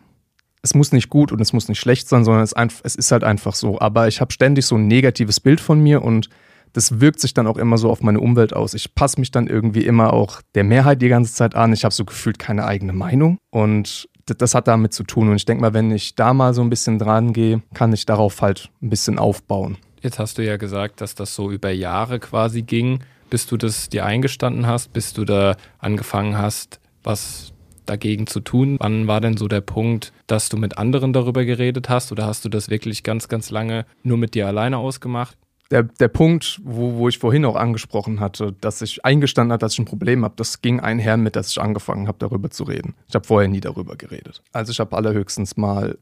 es 0.62 0.74
muss 0.74 0.92
nicht 0.92 1.08
gut 1.08 1.32
und 1.32 1.40
es 1.40 1.52
muss 1.52 1.68
nicht 1.68 1.80
schlecht 1.80 2.08
sein, 2.08 2.24
sondern 2.24 2.42
es, 2.42 2.54
es 2.82 2.94
ist 2.94 3.12
halt 3.12 3.24
einfach 3.24 3.54
so. 3.54 3.80
Aber 3.80 4.08
ich 4.08 4.20
habe 4.20 4.32
ständig 4.32 4.66
so 4.66 4.76
ein 4.76 4.86
negatives 4.86 5.40
Bild 5.40 5.60
von 5.60 5.80
mir 5.80 6.02
und 6.02 6.28
das 6.72 7.00
wirkt 7.00 7.20
sich 7.20 7.34
dann 7.34 7.46
auch 7.46 7.56
immer 7.56 7.78
so 7.78 7.90
auf 7.90 8.02
meine 8.02 8.20
Umwelt 8.20 8.54
aus. 8.54 8.74
Ich 8.74 8.94
passe 8.94 9.18
mich 9.20 9.30
dann 9.30 9.46
irgendwie 9.46 9.84
immer 9.84 10.12
auch 10.12 10.42
der 10.54 10.64
Mehrheit 10.64 11.00
die 11.02 11.08
ganze 11.08 11.32
Zeit 11.32 11.54
an. 11.54 11.72
Ich 11.72 11.84
habe 11.84 11.94
so 11.94 12.04
gefühlt 12.04 12.38
keine 12.38 12.66
eigene 12.66 12.92
Meinung 12.92 13.38
und 13.50 14.08
das 14.26 14.54
hat 14.54 14.68
damit 14.68 14.92
zu 14.92 15.04
tun. 15.04 15.30
Und 15.30 15.36
ich 15.36 15.46
denke 15.46 15.62
mal, 15.62 15.74
wenn 15.74 15.90
ich 15.90 16.14
da 16.14 16.34
mal 16.34 16.52
so 16.52 16.60
ein 16.60 16.70
bisschen 16.70 16.98
dran 16.98 17.32
gehe, 17.32 17.62
kann 17.74 17.92
ich 17.92 18.04
darauf 18.04 18.42
halt 18.42 18.70
ein 18.82 18.90
bisschen 18.90 19.18
aufbauen. 19.18 19.78
Jetzt 20.02 20.18
hast 20.18 20.38
du 20.38 20.44
ja 20.44 20.56
gesagt, 20.56 21.00
dass 21.00 21.14
das 21.14 21.34
so 21.34 21.50
über 21.50 21.70
Jahre 21.70 22.20
quasi 22.20 22.62
ging, 22.62 23.00
bis 23.30 23.46
du 23.46 23.56
das 23.56 23.88
dir 23.88 24.04
eingestanden 24.04 24.66
hast, 24.66 24.92
bis 24.92 25.12
du 25.12 25.24
da 25.24 25.56
angefangen 25.78 26.36
hast, 26.38 26.80
was 27.02 27.52
dagegen 27.88 28.26
zu 28.26 28.40
tun. 28.40 28.76
Wann 28.80 29.06
war 29.06 29.20
denn 29.20 29.36
so 29.36 29.48
der 29.48 29.60
Punkt, 29.60 30.12
dass 30.26 30.48
du 30.48 30.56
mit 30.56 30.78
anderen 30.78 31.12
darüber 31.12 31.44
geredet 31.44 31.88
hast 31.88 32.12
oder 32.12 32.26
hast 32.26 32.44
du 32.44 32.48
das 32.48 32.70
wirklich 32.70 33.02
ganz, 33.02 33.28
ganz 33.28 33.50
lange 33.50 33.86
nur 34.02 34.18
mit 34.18 34.34
dir 34.34 34.46
alleine 34.46 34.78
ausgemacht? 34.78 35.36
Der, 35.70 35.82
der 35.82 36.08
Punkt, 36.08 36.60
wo, 36.64 36.94
wo 36.94 37.08
ich 37.08 37.18
vorhin 37.18 37.44
auch 37.44 37.56
angesprochen 37.56 38.20
hatte, 38.20 38.54
dass 38.60 38.80
ich 38.80 39.04
eingestanden 39.04 39.52
habe, 39.52 39.60
dass 39.60 39.74
ich 39.74 39.78
ein 39.78 39.84
Problem 39.84 40.24
habe, 40.24 40.34
das 40.36 40.62
ging 40.62 40.80
einher 40.80 41.18
mit, 41.18 41.36
dass 41.36 41.50
ich 41.50 41.60
angefangen 41.60 42.08
habe, 42.08 42.18
darüber 42.18 42.50
zu 42.50 42.64
reden. 42.64 42.94
Ich 43.06 43.14
habe 43.14 43.26
vorher 43.26 43.48
nie 43.48 43.60
darüber 43.60 43.96
geredet. 43.96 44.42
Also 44.52 44.72
ich 44.72 44.80
habe 44.80 44.96
allerhöchstens 44.96 45.58
mal 45.58 45.98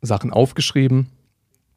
Sachen 0.00 0.32
aufgeschrieben, 0.32 1.08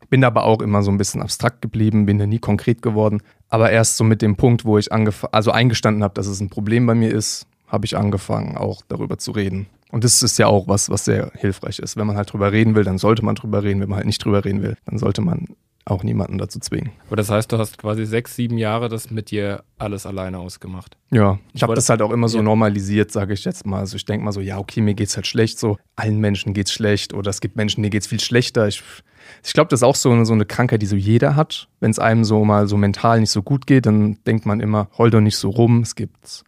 bin 0.10 0.24
aber 0.24 0.43
auch 0.43 0.62
immer 0.62 0.83
so 0.83 0.91
ein 0.91 0.98
bisschen 0.98 1.24
abstrakt 1.24 1.63
geblieben, 1.63 2.05
bin 2.05 2.19
ja 2.19 2.27
nie 2.27 2.38
konkret 2.38 2.83
geworden. 2.83 3.24
Aber 3.50 3.72
erst 3.72 3.98
so 3.98 4.03
mit 4.03 4.22
dem 4.22 4.36
Punkt, 4.36 4.63
wo 4.63 4.77
ich 4.77 4.91
also 4.91 5.51
eingestanden 5.51 6.03
habe, 6.03 6.13
dass 6.13 6.27
es 6.27 6.39
ein 6.39 6.50
Problem 6.50 6.86
bei 6.86 6.93
mir 6.93 7.12
ist, 7.12 7.48
habe 7.74 7.86
ich 7.86 7.98
angefangen, 7.98 8.56
auch 8.56 8.84
darüber 8.88 9.18
zu 9.18 9.32
reden. 9.32 9.65
Und 9.92 10.03
das 10.03 10.24
ist 10.24 10.39
ja 10.39 10.48
auch 10.48 10.68
was, 10.68 10.89
was 10.89 11.06
sehr 11.06 11.32
hilfreich 11.36 11.80
ist. 11.80 11.98
Wenn 11.98 12.08
man 12.08 12.15
halt 12.15 12.32
drüber 12.32 12.51
reden 12.51 12.75
will, 12.75 12.84
dann 12.84 13.00
sollte 13.00 13.25
man 13.25 13.36
drüber 13.36 13.63
reden. 13.63 13.82
Wenn 13.82 13.89
man 13.89 13.98
halt 13.98 14.06
nicht 14.06 14.24
drüber 14.24 14.46
reden 14.46 14.62
will, 14.62 14.77
dann 14.86 14.98
sollte 14.98 15.22
man 15.22 15.48
auch 15.86 16.03
niemanden 16.03 16.38
dazu 16.38 16.60
zwingen. 16.60 16.92
Aber 17.08 17.15
das 17.15 17.30
heißt, 17.30 17.51
du 17.51 17.58
hast 17.58 17.77
quasi 17.77 18.06
sechs, 18.06 18.36
sieben 18.36 18.58
Jahre 18.58 18.89
das 18.89 19.12
mit 19.12 19.32
dir 19.32 19.63
alles 19.77 20.06
alleine 20.06 20.39
ausgemacht. 20.39 20.98
Ja, 21.12 21.39
ich 21.53 21.63
habe 21.63 21.75
das 21.75 21.89
halt 21.89 22.01
auch 22.01 22.12
immer 22.12 22.30
so 22.30 22.38
ja. 22.38 22.44
normalisiert, 22.44 23.12
sage 23.12 23.34
ich 23.34 23.44
jetzt 23.44 23.65
mal. 23.65 23.80
Also 23.80 23.98
ich 23.98 24.06
denke 24.06 24.24
mal 24.24 24.32
so, 24.32 24.39
ja, 24.39 24.60
okay, 24.60 24.82
mir 24.82 24.94
geht's 24.94 25.15
halt 25.15 25.27
schlecht, 25.27 25.60
so 25.60 25.77
allen 25.96 26.20
Menschen 26.20 26.53
geht's 26.53 26.72
schlecht 26.72 27.13
oder 27.13 27.30
es 27.30 27.42
gibt 27.42 27.56
Menschen, 27.56 27.82
denen 27.82 27.92
geht's 27.92 28.08
viel 28.08 28.20
schlechter. 28.20 28.68
Ich, 28.68 28.82
ich 29.44 29.53
glaube, 29.53 29.70
das 29.70 29.80
ist 29.80 29.84
auch 29.84 29.96
so 29.96 30.12
eine, 30.12 30.25
so 30.25 30.34
eine 30.34 30.46
Krankheit, 30.46 30.82
die 30.82 30.86
so 30.88 30.96
jeder 30.96 31.36
hat. 31.36 31.68
Wenn 31.82 31.92
es 31.92 32.00
einem 32.00 32.24
so 32.24 32.46
mal 32.46 32.68
so 32.68 32.77
mental 32.77 33.20
nicht 33.20 33.32
so 33.32 33.44
gut 33.44 33.68
geht, 33.68 33.86
dann 33.86 34.18
denkt 34.25 34.46
man 34.46 34.60
immer, 34.60 34.88
heul 34.98 35.10
doch 35.10 35.22
nicht 35.22 35.38
so 35.38 35.50
rum, 35.50 35.82
es 35.82 35.96
gibt 35.96 36.46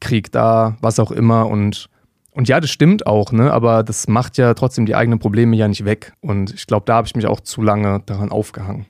Krieg 0.00 0.32
da, 0.32 0.76
was 0.80 0.98
auch 0.98 1.10
immer. 1.10 1.46
Und, 1.46 1.88
und 2.32 2.48
ja, 2.48 2.60
das 2.60 2.70
stimmt 2.70 3.06
auch, 3.06 3.32
ne? 3.32 3.52
aber 3.52 3.82
das 3.82 4.08
macht 4.08 4.38
ja 4.38 4.54
trotzdem 4.54 4.86
die 4.86 4.94
eigenen 4.94 5.18
Probleme 5.18 5.56
ja 5.56 5.68
nicht 5.68 5.84
weg. 5.84 6.12
Und 6.20 6.54
ich 6.54 6.66
glaube, 6.66 6.84
da 6.86 6.96
habe 6.96 7.06
ich 7.06 7.16
mich 7.16 7.26
auch 7.26 7.40
zu 7.40 7.62
lange 7.62 8.02
daran 8.06 8.30
aufgehangen. 8.30 8.86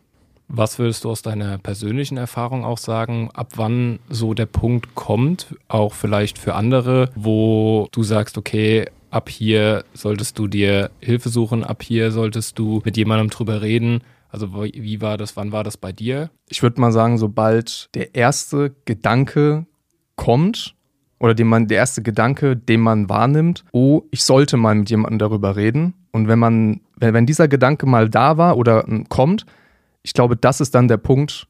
Was 0.50 0.78
würdest 0.78 1.04
du 1.04 1.10
aus 1.10 1.20
deiner 1.20 1.58
persönlichen 1.58 2.16
Erfahrung 2.16 2.64
auch 2.64 2.78
sagen, 2.78 3.28
ab 3.34 3.52
wann 3.56 3.98
so 4.08 4.32
der 4.32 4.46
Punkt 4.46 4.94
kommt, 4.94 5.54
auch 5.68 5.92
vielleicht 5.92 6.38
für 6.38 6.54
andere, 6.54 7.10
wo 7.14 7.86
du 7.92 8.02
sagst, 8.02 8.38
okay, 8.38 8.86
ab 9.10 9.28
hier 9.28 9.84
solltest 9.92 10.38
du 10.38 10.46
dir 10.46 10.90
Hilfe 11.00 11.28
suchen, 11.28 11.64
ab 11.64 11.82
hier 11.82 12.12
solltest 12.12 12.58
du 12.58 12.80
mit 12.84 12.96
jemandem 12.96 13.28
drüber 13.28 13.60
reden. 13.60 14.02
Also 14.30 14.54
wie 14.62 15.00
war 15.02 15.18
das, 15.18 15.36
wann 15.36 15.52
war 15.52 15.64
das 15.64 15.76
bei 15.76 15.92
dir? 15.92 16.30
Ich 16.48 16.62
würde 16.62 16.80
mal 16.80 16.92
sagen, 16.92 17.18
sobald 17.18 17.90
der 17.94 18.14
erste 18.14 18.74
Gedanke 18.86 19.66
kommt, 20.16 20.74
oder 21.18 21.34
den 21.34 21.48
man, 21.48 21.66
der 21.66 21.78
erste 21.78 22.02
Gedanke, 22.02 22.56
den 22.56 22.80
man 22.80 23.08
wahrnimmt, 23.08 23.64
oh, 23.72 24.02
ich 24.10 24.22
sollte 24.22 24.56
mal 24.56 24.74
mit 24.74 24.90
jemandem 24.90 25.18
darüber 25.18 25.56
reden. 25.56 25.94
Und 26.12 26.28
wenn 26.28 26.38
man, 26.38 26.80
wenn, 26.96 27.14
wenn 27.14 27.26
dieser 27.26 27.48
Gedanke 27.48 27.86
mal 27.86 28.08
da 28.08 28.36
war 28.36 28.56
oder 28.56 28.84
kommt, 29.08 29.44
ich 30.02 30.12
glaube, 30.12 30.36
das 30.36 30.60
ist 30.60 30.74
dann 30.74 30.88
der 30.88 30.96
Punkt, 30.96 31.46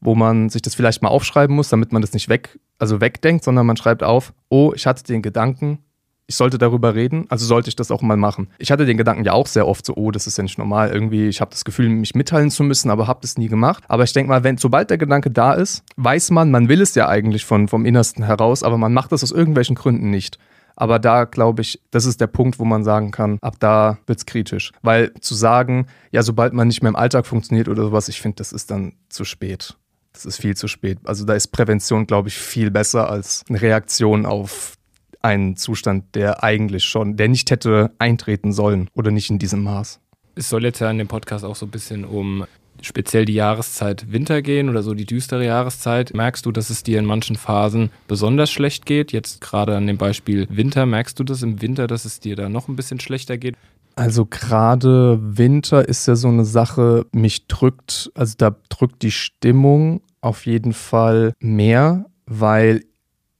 wo 0.00 0.14
man 0.14 0.48
sich 0.48 0.62
das 0.62 0.74
vielleicht 0.74 1.02
mal 1.02 1.10
aufschreiben 1.10 1.54
muss, 1.54 1.68
damit 1.68 1.92
man 1.92 2.02
das 2.02 2.12
nicht 2.12 2.28
weg, 2.28 2.58
also 2.78 3.00
wegdenkt, 3.00 3.44
sondern 3.44 3.66
man 3.66 3.76
schreibt 3.76 4.02
auf, 4.02 4.32
oh, 4.48 4.72
ich 4.74 4.86
hatte 4.86 5.04
den 5.04 5.22
Gedanken, 5.22 5.78
ich 6.26 6.36
sollte 6.36 6.58
darüber 6.58 6.94
reden, 6.94 7.26
also 7.28 7.44
sollte 7.44 7.68
ich 7.68 7.76
das 7.76 7.90
auch 7.90 8.02
mal 8.02 8.16
machen. 8.16 8.48
Ich 8.58 8.70
hatte 8.70 8.86
den 8.86 8.96
Gedanken 8.96 9.24
ja 9.24 9.32
auch 9.32 9.46
sehr 9.46 9.66
oft 9.66 9.84
so, 9.84 9.94
oh, 9.96 10.10
das 10.10 10.26
ist 10.26 10.38
ja 10.38 10.42
nicht 10.42 10.58
normal, 10.58 10.90
irgendwie, 10.90 11.28
ich 11.28 11.40
habe 11.40 11.50
das 11.50 11.64
Gefühl, 11.64 11.88
mich 11.88 12.14
mitteilen 12.14 12.50
zu 12.50 12.62
müssen, 12.62 12.90
aber 12.90 13.06
habe 13.06 13.20
das 13.22 13.36
nie 13.36 13.48
gemacht. 13.48 13.84
Aber 13.88 14.04
ich 14.04 14.12
denke 14.12 14.30
mal, 14.30 14.44
wenn, 14.44 14.56
sobald 14.56 14.90
der 14.90 14.98
Gedanke 14.98 15.30
da 15.30 15.52
ist, 15.52 15.82
weiß 15.96 16.30
man, 16.30 16.50
man 16.50 16.68
will 16.68 16.80
es 16.80 16.94
ja 16.94 17.08
eigentlich 17.08 17.44
von, 17.44 17.68
vom 17.68 17.84
Innersten 17.84 18.24
heraus, 18.24 18.62
aber 18.62 18.78
man 18.78 18.92
macht 18.92 19.12
das 19.12 19.22
aus 19.22 19.30
irgendwelchen 19.32 19.76
Gründen 19.76 20.10
nicht. 20.10 20.38
Aber 20.74 20.98
da 20.98 21.24
glaube 21.24 21.62
ich, 21.62 21.80
das 21.90 22.06
ist 22.06 22.20
der 22.20 22.26
Punkt, 22.28 22.58
wo 22.58 22.64
man 22.64 22.84
sagen 22.84 23.10
kann, 23.10 23.38
ab 23.42 23.56
da 23.58 23.98
wird 24.06 24.18
es 24.18 24.26
kritisch. 24.26 24.72
Weil 24.82 25.12
zu 25.20 25.34
sagen, 25.34 25.86
ja, 26.10 26.22
sobald 26.22 26.54
man 26.54 26.68
nicht 26.68 26.82
mehr 26.82 26.88
im 26.88 26.96
Alltag 26.96 27.26
funktioniert 27.26 27.68
oder 27.68 27.84
sowas, 27.84 28.08
ich 28.08 28.20
finde, 28.20 28.36
das 28.36 28.52
ist 28.52 28.70
dann 28.70 28.94
zu 29.08 29.24
spät. 29.24 29.76
Das 30.12 30.26
ist 30.26 30.38
viel 30.38 30.56
zu 30.56 30.68
spät. 30.68 30.98
Also 31.04 31.24
da 31.24 31.34
ist 31.34 31.48
Prävention, 31.48 32.06
glaube 32.06 32.28
ich, 32.28 32.36
viel 32.36 32.70
besser 32.70 33.10
als 33.10 33.44
eine 33.48 33.60
Reaktion 33.60 34.26
auf 34.26 34.74
einen 35.22 35.56
Zustand, 35.56 36.14
der 36.14 36.42
eigentlich 36.42 36.84
schon, 36.84 37.16
der 37.16 37.28
nicht 37.28 37.50
hätte 37.50 37.92
eintreten 37.98 38.52
sollen 38.52 38.88
oder 38.94 39.10
nicht 39.10 39.30
in 39.30 39.38
diesem 39.38 39.62
Maß. 39.62 40.00
Es 40.34 40.48
soll 40.48 40.64
jetzt 40.64 40.80
ja 40.80 40.90
in 40.90 40.98
dem 40.98 41.08
Podcast 41.08 41.44
auch 41.44 41.56
so 41.56 41.66
ein 41.66 41.70
bisschen 41.70 42.04
um 42.04 42.44
speziell 42.80 43.24
die 43.24 43.34
Jahreszeit 43.34 44.10
Winter 44.10 44.42
gehen 44.42 44.68
oder 44.68 44.82
so 44.82 44.94
die 44.94 45.04
düstere 45.04 45.44
Jahreszeit. 45.44 46.14
Merkst 46.14 46.46
du, 46.46 46.52
dass 46.52 46.70
es 46.70 46.82
dir 46.82 46.98
in 46.98 47.04
manchen 47.04 47.36
Phasen 47.36 47.90
besonders 48.08 48.50
schlecht 48.50 48.86
geht? 48.86 49.12
Jetzt 49.12 49.40
gerade 49.40 49.76
an 49.76 49.86
dem 49.86 49.98
Beispiel 49.98 50.46
Winter, 50.50 50.86
merkst 50.86 51.18
du 51.18 51.24
das 51.24 51.42
im 51.42 51.62
Winter, 51.62 51.86
dass 51.86 52.04
es 52.04 52.20
dir 52.20 52.36
da 52.36 52.48
noch 52.48 52.68
ein 52.68 52.76
bisschen 52.76 53.00
schlechter 53.00 53.38
geht? 53.38 53.56
Also 53.94 54.24
gerade 54.24 55.18
Winter 55.20 55.86
ist 55.86 56.08
ja 56.08 56.16
so 56.16 56.28
eine 56.28 56.46
Sache, 56.46 57.06
mich 57.12 57.46
drückt, 57.46 58.10
also 58.14 58.34
da 58.38 58.56
drückt 58.70 59.02
die 59.02 59.10
Stimmung 59.10 60.00
auf 60.22 60.46
jeden 60.46 60.72
Fall 60.72 61.34
mehr, 61.40 62.06
weil 62.26 62.84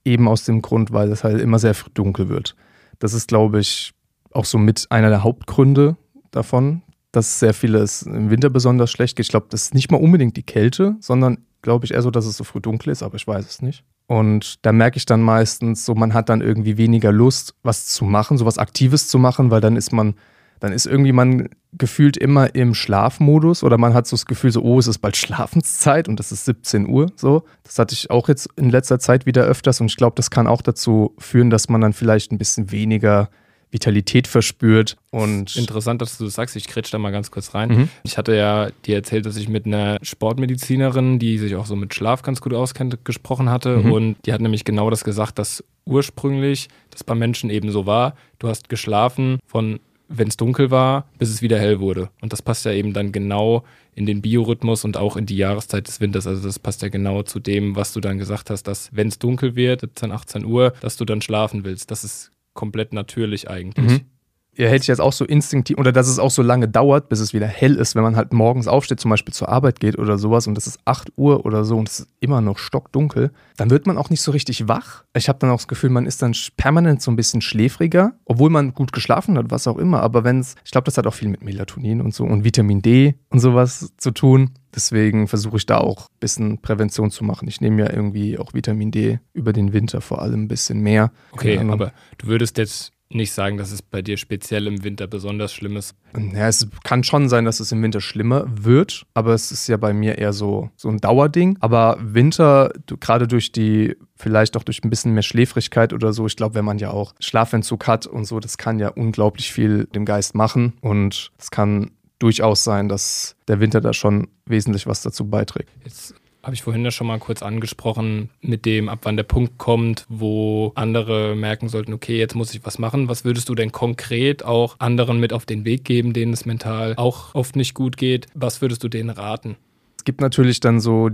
eben 0.05 0.27
aus 0.27 0.43
dem 0.45 0.61
Grund, 0.61 0.91
weil 0.91 1.11
es 1.11 1.23
halt 1.23 1.41
immer 1.41 1.59
sehr 1.59 1.73
früh 1.73 1.89
dunkel 1.93 2.29
wird. 2.29 2.55
Das 2.99 3.13
ist, 3.13 3.27
glaube 3.27 3.59
ich, 3.59 3.93
auch 4.31 4.45
so 4.45 4.57
mit 4.57 4.87
einer 4.89 5.09
der 5.09 5.23
Hauptgründe 5.23 5.97
davon, 6.31 6.81
dass 7.11 7.39
sehr 7.39 7.53
vieles 7.53 8.03
im 8.03 8.29
Winter 8.29 8.49
besonders 8.49 8.91
schlecht 8.91 9.15
geht. 9.15 9.25
Ich 9.25 9.29
glaube, 9.29 9.47
das 9.49 9.63
ist 9.63 9.73
nicht 9.75 9.91
mal 9.91 10.01
unbedingt 10.01 10.35
die 10.35 10.43
Kälte, 10.43 10.95
sondern 10.99 11.37
glaube 11.61 11.85
ich 11.85 11.93
eher 11.93 12.01
so, 12.01 12.11
dass 12.11 12.25
es 12.25 12.37
so 12.37 12.43
früh 12.43 12.59
dunkel 12.59 12.91
ist, 12.91 13.03
aber 13.03 13.15
ich 13.15 13.27
weiß 13.27 13.45
es 13.45 13.61
nicht. 13.61 13.83
Und 14.07 14.65
da 14.65 14.71
merke 14.71 14.97
ich 14.97 15.05
dann 15.05 15.21
meistens 15.21 15.85
so, 15.85 15.95
man 15.95 16.13
hat 16.13 16.29
dann 16.29 16.41
irgendwie 16.41 16.77
weniger 16.77 17.11
Lust, 17.11 17.55
was 17.63 17.85
zu 17.85 18.03
machen, 18.05 18.37
so 18.37 18.45
was 18.45 18.57
Aktives 18.57 19.07
zu 19.07 19.17
machen, 19.17 19.51
weil 19.51 19.61
dann 19.61 19.75
ist 19.75 19.93
man 19.93 20.15
dann 20.59 20.71
ist 20.71 20.85
irgendwie 20.85 21.11
man 21.11 21.49
gefühlt 21.77 22.17
immer 22.17 22.55
im 22.55 22.73
Schlafmodus 22.73 23.63
oder 23.63 23.77
man 23.77 23.93
hat 23.93 24.07
so 24.07 24.15
das 24.15 24.25
Gefühl, 24.25 24.51
so, 24.51 24.61
oh, 24.61 24.79
es 24.79 24.87
ist 24.87 24.99
bald 24.99 25.17
Schlafenszeit 25.23 26.07
und 26.07 26.19
es 26.19 26.31
ist 26.31 26.45
17 26.45 26.87
Uhr. 26.87 27.11
So. 27.15 27.43
Das 27.63 27.79
hatte 27.79 27.93
ich 27.93 28.09
auch 28.09 28.27
jetzt 28.27 28.49
in 28.55 28.69
letzter 28.69 28.99
Zeit 28.99 29.25
wieder 29.25 29.43
öfters 29.43 29.81
und 29.81 29.87
ich 29.87 29.97
glaube, 29.97 30.15
das 30.15 30.29
kann 30.29 30.47
auch 30.47 30.61
dazu 30.61 31.13
führen, 31.17 31.49
dass 31.49 31.69
man 31.69 31.81
dann 31.81 31.93
vielleicht 31.93 32.31
ein 32.31 32.37
bisschen 32.37 32.71
weniger 32.71 33.29
Vitalität 33.73 34.27
verspürt. 34.27 34.97
Und 35.09 35.55
Interessant, 35.55 36.01
dass 36.01 36.17
du 36.17 36.25
das 36.25 36.35
sagst. 36.35 36.55
Ich 36.55 36.67
kretsch 36.67 36.93
da 36.93 36.99
mal 36.99 37.11
ganz 37.11 37.31
kurz 37.31 37.55
rein. 37.55 37.69
Mhm. 37.69 37.89
Ich 38.03 38.17
hatte 38.17 38.35
ja 38.35 38.69
dir 38.85 38.95
erzählt, 38.95 39.25
dass 39.25 39.35
ich 39.35 39.49
mit 39.49 39.65
einer 39.65 39.97
Sportmedizinerin, 40.03 41.17
die 41.17 41.39
sich 41.39 41.55
auch 41.55 41.65
so 41.65 41.75
mit 41.75 41.93
Schlaf 41.93 42.21
ganz 42.21 42.39
gut 42.39 42.53
auskennt, 42.53 43.03
gesprochen 43.03 43.49
hatte. 43.49 43.77
Mhm. 43.77 43.91
Und 43.91 44.15
die 44.25 44.33
hat 44.33 44.41
nämlich 44.41 44.63
genau 44.63 44.91
das 44.91 45.03
gesagt, 45.03 45.39
dass 45.39 45.63
ursprünglich 45.85 46.69
das 46.91 47.03
bei 47.03 47.15
Menschen 47.15 47.49
eben 47.49 47.71
so 47.71 47.85
war. 47.85 48.15
Du 48.39 48.47
hast 48.47 48.69
geschlafen 48.69 49.39
von 49.45 49.79
wenn 50.07 50.27
es 50.27 50.37
dunkel 50.37 50.71
war, 50.71 51.07
bis 51.17 51.29
es 51.29 51.41
wieder 51.41 51.59
hell 51.59 51.79
wurde. 51.79 52.09
Und 52.21 52.33
das 52.33 52.41
passt 52.41 52.65
ja 52.65 52.71
eben 52.71 52.93
dann 52.93 53.11
genau 53.11 53.63
in 53.95 54.05
den 54.05 54.21
Biorhythmus 54.21 54.85
und 54.85 54.97
auch 54.97 55.17
in 55.17 55.25
die 55.25 55.37
Jahreszeit 55.37 55.87
des 55.87 56.01
Winters. 56.01 56.27
Also 56.27 56.47
das 56.47 56.59
passt 56.59 56.81
ja 56.81 56.89
genau 56.89 57.23
zu 57.23 57.39
dem, 57.39 57.75
was 57.75 57.93
du 57.93 57.99
dann 57.99 58.17
gesagt 58.17 58.49
hast, 58.49 58.63
dass 58.63 58.89
wenn 58.93 59.07
es 59.07 59.19
dunkel 59.19 59.55
wird, 59.55 59.81
17, 59.81 60.11
18 60.11 60.45
Uhr, 60.45 60.73
dass 60.81 60.97
du 60.97 61.05
dann 61.05 61.21
schlafen 61.21 61.63
willst. 61.63 61.91
Das 61.91 62.03
ist 62.03 62.31
komplett 62.53 62.93
natürlich 62.93 63.49
eigentlich. 63.49 63.99
Mhm 63.99 64.12
hätte 64.55 64.81
ich 64.81 64.87
jetzt 64.87 65.01
auch 65.01 65.13
so 65.13 65.25
instinktiv, 65.25 65.77
oder 65.77 65.91
dass 65.91 66.07
es 66.07 66.19
auch 66.19 66.31
so 66.31 66.41
lange 66.41 66.67
dauert, 66.67 67.09
bis 67.09 67.19
es 67.19 67.33
wieder 67.33 67.47
hell 67.47 67.75
ist, 67.75 67.95
wenn 67.95 68.03
man 68.03 68.15
halt 68.15 68.33
morgens 68.33 68.67
aufsteht, 68.67 68.99
zum 68.99 69.09
Beispiel 69.09 69.33
zur 69.33 69.49
Arbeit 69.49 69.79
geht 69.79 69.97
oder 69.97 70.17
sowas 70.17 70.47
und 70.47 70.57
es 70.57 70.67
ist 70.67 70.79
8 70.85 71.13
Uhr 71.17 71.45
oder 71.45 71.65
so 71.65 71.77
und 71.77 71.89
es 71.89 72.01
ist 72.01 72.09
immer 72.19 72.41
noch 72.41 72.57
stockdunkel, 72.57 73.31
dann 73.57 73.69
wird 73.69 73.87
man 73.87 73.97
auch 73.97 74.09
nicht 74.09 74.21
so 74.21 74.31
richtig 74.31 74.67
wach. 74.67 75.03
Ich 75.15 75.29
habe 75.29 75.39
dann 75.39 75.49
auch 75.49 75.57
das 75.57 75.67
Gefühl, 75.67 75.89
man 75.89 76.05
ist 76.05 76.21
dann 76.21 76.35
permanent 76.57 77.01
so 77.01 77.11
ein 77.11 77.15
bisschen 77.15 77.41
schläfriger, 77.41 78.13
obwohl 78.25 78.49
man 78.49 78.73
gut 78.73 78.93
geschlafen 78.93 79.37
hat, 79.37 79.51
was 79.51 79.67
auch 79.67 79.77
immer. 79.77 80.01
Aber 80.01 80.23
wenn 80.23 80.39
es, 80.39 80.55
ich 80.65 80.71
glaube, 80.71 80.85
das 80.85 80.97
hat 80.97 81.07
auch 81.07 81.13
viel 81.13 81.29
mit 81.29 81.43
Melatonin 81.43 82.01
und 82.01 82.13
so 82.13 82.23
und 82.23 82.43
Vitamin 82.43 82.81
D 82.81 83.15
und 83.29 83.39
sowas 83.39 83.93
zu 83.97 84.11
tun. 84.11 84.51
Deswegen 84.75 85.27
versuche 85.27 85.57
ich 85.57 85.67
da 85.67 85.77
auch 85.77 86.07
ein 86.07 86.19
bisschen 86.19 86.61
Prävention 86.61 87.11
zu 87.11 87.23
machen. 87.23 87.47
Ich 87.47 87.61
nehme 87.61 87.83
ja 87.83 87.93
irgendwie 87.93 88.39
auch 88.39 88.55
Vitamin 88.55 88.89
D 88.89 89.19
über 89.33 89.53
den 89.53 89.71
Winter 89.71 90.01
vor 90.01 90.21
allem 90.21 90.43
ein 90.43 90.47
bisschen 90.47 90.81
mehr. 90.81 91.11
Okay, 91.31 91.59
aber 91.59 91.93
du 92.17 92.27
würdest 92.27 92.57
jetzt 92.57 92.91
nicht 93.13 93.31
sagen, 93.31 93.57
dass 93.57 93.71
es 93.71 93.81
bei 93.81 94.01
dir 94.01 94.17
speziell 94.17 94.67
im 94.67 94.83
Winter 94.83 95.07
besonders 95.07 95.53
schlimm 95.53 95.77
ist. 95.77 95.95
Ja, 96.33 96.47
es 96.47 96.67
kann 96.83 97.03
schon 97.03 97.29
sein, 97.29 97.45
dass 97.45 97.59
es 97.59 97.71
im 97.71 97.81
Winter 97.81 98.01
schlimmer 98.01 98.45
wird, 98.47 99.05
aber 99.13 99.33
es 99.33 99.51
ist 99.51 99.67
ja 99.67 99.77
bei 99.77 99.93
mir 99.93 100.17
eher 100.17 100.33
so, 100.33 100.69
so 100.75 100.89
ein 100.89 100.97
Dauerding. 100.97 101.57
Aber 101.59 101.97
Winter, 102.01 102.71
gerade 102.99 103.27
durch 103.27 103.51
die, 103.51 103.95
vielleicht 104.15 104.57
auch 104.57 104.63
durch 104.63 104.83
ein 104.83 104.89
bisschen 104.89 105.13
mehr 105.13 105.23
Schläfrigkeit 105.23 105.93
oder 105.93 106.13
so, 106.13 106.27
ich 106.27 106.35
glaube, 106.35 106.55
wenn 106.55 106.65
man 106.65 106.79
ja 106.79 106.91
auch 106.91 107.13
Schlafentzug 107.19 107.87
hat 107.87 108.05
und 108.07 108.25
so, 108.25 108.39
das 108.39 108.57
kann 108.57 108.79
ja 108.79 108.89
unglaublich 108.89 109.51
viel 109.51 109.85
dem 109.85 110.05
Geist 110.05 110.35
machen 110.35 110.73
und 110.81 111.31
es 111.37 111.51
kann 111.51 111.91
durchaus 112.19 112.63
sein, 112.63 112.87
dass 112.87 113.35
der 113.47 113.59
Winter 113.59 113.81
da 113.81 113.93
schon 113.93 114.29
wesentlich 114.45 114.87
was 114.87 115.01
dazu 115.01 115.29
beiträgt. 115.29 115.69
Jetzt 115.83 116.15
habe 116.43 116.53
ich 116.53 116.61
vorhin 116.61 116.83
ja 116.83 116.91
schon 116.91 117.07
mal 117.07 117.19
kurz 117.19 117.41
angesprochen, 117.41 118.29
mit 118.41 118.65
dem, 118.65 118.89
ab 118.89 118.99
wann 119.03 119.15
der 119.15 119.23
Punkt 119.23 119.57
kommt, 119.57 120.05
wo 120.09 120.73
andere 120.75 121.35
merken 121.35 121.69
sollten, 121.69 121.93
okay, 121.93 122.17
jetzt 122.17 122.35
muss 122.35 122.53
ich 122.53 122.65
was 122.65 122.79
machen. 122.79 123.07
Was 123.07 123.23
würdest 123.23 123.47
du 123.47 123.55
denn 123.55 123.71
konkret 123.71 124.43
auch 124.43 124.75
anderen 124.79 125.19
mit 125.21 125.31
auf 125.31 125.45
den 125.45 125.63
Weg 125.63 125.85
geben, 125.85 126.11
denen 126.11 126.33
es 126.33 126.45
mental 126.45 126.95
auch 126.97 127.33
oft 127.33 127.55
nicht 127.55 127.73
gut 127.73 127.95
geht? 127.95 128.27
Was 128.33 128.61
würdest 128.61 128.83
du 128.83 128.89
denen 128.89 129.09
raten? 129.09 129.55
Es 129.97 130.03
gibt 130.03 130.19
natürlich 130.19 130.59
dann 130.59 130.81
so 130.81 131.11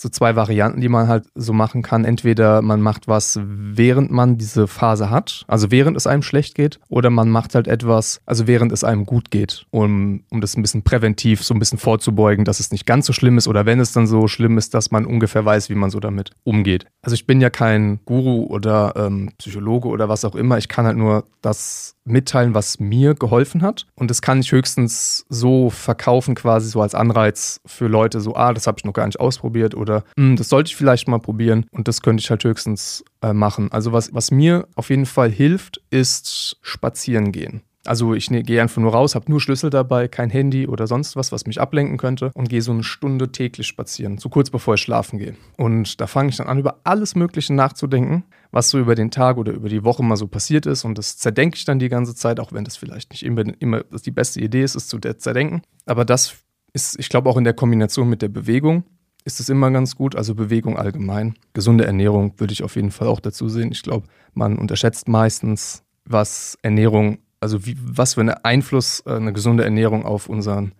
so 0.00 0.08
zwei 0.08 0.34
Varianten, 0.34 0.80
die 0.80 0.88
man 0.88 1.08
halt 1.08 1.26
so 1.34 1.52
machen 1.52 1.82
kann. 1.82 2.06
Entweder 2.06 2.62
man 2.62 2.80
macht 2.80 3.06
was, 3.06 3.38
während 3.42 4.10
man 4.10 4.38
diese 4.38 4.66
Phase 4.66 5.10
hat, 5.10 5.44
also 5.46 5.70
während 5.70 5.94
es 5.96 6.06
einem 6.06 6.22
schlecht 6.22 6.54
geht, 6.54 6.80
oder 6.88 7.10
man 7.10 7.28
macht 7.28 7.54
halt 7.54 7.68
etwas, 7.68 8.22
also 8.24 8.46
während 8.46 8.72
es 8.72 8.82
einem 8.82 9.04
gut 9.04 9.30
geht, 9.30 9.66
um, 9.70 10.24
um 10.30 10.40
das 10.40 10.56
ein 10.56 10.62
bisschen 10.62 10.82
präventiv 10.82 11.44
so 11.44 11.52
ein 11.52 11.58
bisschen 11.58 11.78
vorzubeugen, 11.78 12.46
dass 12.46 12.60
es 12.60 12.72
nicht 12.72 12.86
ganz 12.86 13.06
so 13.06 13.12
schlimm 13.12 13.36
ist 13.36 13.46
oder 13.46 13.66
wenn 13.66 13.78
es 13.78 13.92
dann 13.92 14.06
so 14.06 14.26
schlimm 14.26 14.56
ist, 14.56 14.72
dass 14.72 14.90
man 14.90 15.04
ungefähr 15.04 15.44
weiß, 15.44 15.68
wie 15.68 15.74
man 15.74 15.90
so 15.90 16.00
damit 16.00 16.30
umgeht. 16.44 16.86
Also 17.02 17.14
ich 17.14 17.26
bin 17.26 17.42
ja 17.42 17.50
kein 17.50 18.00
Guru 18.06 18.44
oder 18.44 18.94
ähm, 18.96 19.32
Psychologe 19.36 19.88
oder 19.88 20.08
was 20.08 20.24
auch 20.24 20.34
immer. 20.34 20.56
Ich 20.56 20.68
kann 20.68 20.86
halt 20.86 20.96
nur 20.96 21.24
das 21.42 21.96
mitteilen, 22.04 22.54
was 22.54 22.80
mir 22.80 23.14
geholfen 23.14 23.62
hat. 23.62 23.86
Und 23.94 24.10
das 24.10 24.22
kann 24.22 24.40
ich 24.40 24.52
höchstens 24.52 25.26
so 25.28 25.70
verkaufen, 25.70 26.34
quasi 26.34 26.68
so 26.68 26.82
als 26.82 26.94
Anreiz 26.94 27.60
für 27.66 27.88
Leute, 27.88 28.20
so, 28.20 28.34
ah, 28.34 28.52
das 28.52 28.66
habe 28.66 28.78
ich 28.78 28.84
noch 28.84 28.92
gar 28.92 29.06
nicht 29.06 29.20
ausprobiert 29.20 29.74
oder 29.74 30.04
hm, 30.16 30.36
das 30.36 30.48
sollte 30.48 30.68
ich 30.68 30.76
vielleicht 30.76 31.08
mal 31.08 31.18
probieren. 31.18 31.66
Und 31.70 31.88
das 31.88 32.02
könnte 32.02 32.22
ich 32.22 32.30
halt 32.30 32.44
höchstens 32.44 33.04
äh, 33.22 33.32
machen. 33.32 33.70
Also 33.72 33.92
was, 33.92 34.12
was 34.14 34.30
mir 34.30 34.66
auf 34.74 34.90
jeden 34.90 35.06
Fall 35.06 35.30
hilft, 35.30 35.82
ist 35.90 36.58
spazieren 36.62 37.32
gehen. 37.32 37.62
Also 37.86 38.14
ich 38.14 38.30
ne, 38.30 38.42
gehe 38.42 38.60
einfach 38.60 38.80
nur 38.80 38.92
raus, 38.92 39.14
habe 39.14 39.30
nur 39.30 39.40
Schlüssel 39.40 39.70
dabei, 39.70 40.06
kein 40.06 40.28
Handy 40.28 40.66
oder 40.66 40.86
sonst 40.86 41.16
was, 41.16 41.32
was 41.32 41.46
mich 41.46 41.60
ablenken 41.60 41.96
könnte 41.96 42.30
und 42.34 42.50
gehe 42.50 42.60
so 42.60 42.72
eine 42.72 42.84
Stunde 42.84 43.32
täglich 43.32 43.66
spazieren, 43.66 44.18
so 44.18 44.28
kurz 44.28 44.50
bevor 44.50 44.74
ich 44.74 44.82
schlafen 44.82 45.18
gehe. 45.18 45.34
Und 45.56 46.00
da 46.00 46.06
fange 46.06 46.28
ich 46.28 46.36
dann 46.36 46.46
an, 46.46 46.58
über 46.58 46.80
alles 46.84 47.14
Mögliche 47.14 47.54
nachzudenken, 47.54 48.24
was 48.50 48.68
so 48.68 48.78
über 48.78 48.94
den 48.94 49.10
Tag 49.10 49.38
oder 49.38 49.52
über 49.52 49.70
die 49.70 49.82
Woche 49.82 50.02
mal 50.02 50.16
so 50.16 50.26
passiert 50.26 50.66
ist. 50.66 50.84
Und 50.84 50.98
das 50.98 51.16
zerdenke 51.16 51.56
ich 51.56 51.64
dann 51.64 51.78
die 51.78 51.88
ganze 51.88 52.14
Zeit, 52.14 52.38
auch 52.38 52.52
wenn 52.52 52.64
das 52.64 52.76
vielleicht 52.76 53.12
nicht 53.12 53.22
immer, 53.22 53.44
immer 53.60 53.82
die 53.82 54.10
beste 54.10 54.40
Idee 54.40 54.62
ist, 54.62 54.74
es 54.74 54.88
zu 54.88 54.98
zerdenken. 54.98 55.62
Aber 55.86 56.04
das 56.04 56.34
ist, 56.74 56.98
ich 56.98 57.08
glaube, 57.08 57.30
auch 57.30 57.38
in 57.38 57.44
der 57.44 57.54
Kombination 57.54 58.08
mit 58.10 58.20
der 58.20 58.28
Bewegung 58.28 58.84
ist 59.24 59.40
es 59.40 59.48
immer 59.48 59.70
ganz 59.70 59.96
gut. 59.96 60.16
Also 60.16 60.34
Bewegung 60.34 60.76
allgemein. 60.76 61.34
Gesunde 61.54 61.86
Ernährung 61.86 62.34
würde 62.38 62.52
ich 62.52 62.62
auf 62.62 62.76
jeden 62.76 62.90
Fall 62.90 63.08
auch 63.08 63.20
dazu 63.20 63.48
sehen. 63.48 63.72
Ich 63.72 63.82
glaube, 63.82 64.06
man 64.34 64.58
unterschätzt 64.58 65.08
meistens, 65.08 65.82
was 66.04 66.58
Ernährung 66.62 67.18
also 67.40 67.66
wie, 67.66 67.76
was 67.82 68.14
für 68.14 68.20
einen 68.20 68.30
Einfluss 68.30 69.02
äh, 69.06 69.14
eine 69.14 69.32
gesunde 69.32 69.64
Ernährung 69.64 70.04
auf 70.04 70.28
unseren 70.28 70.72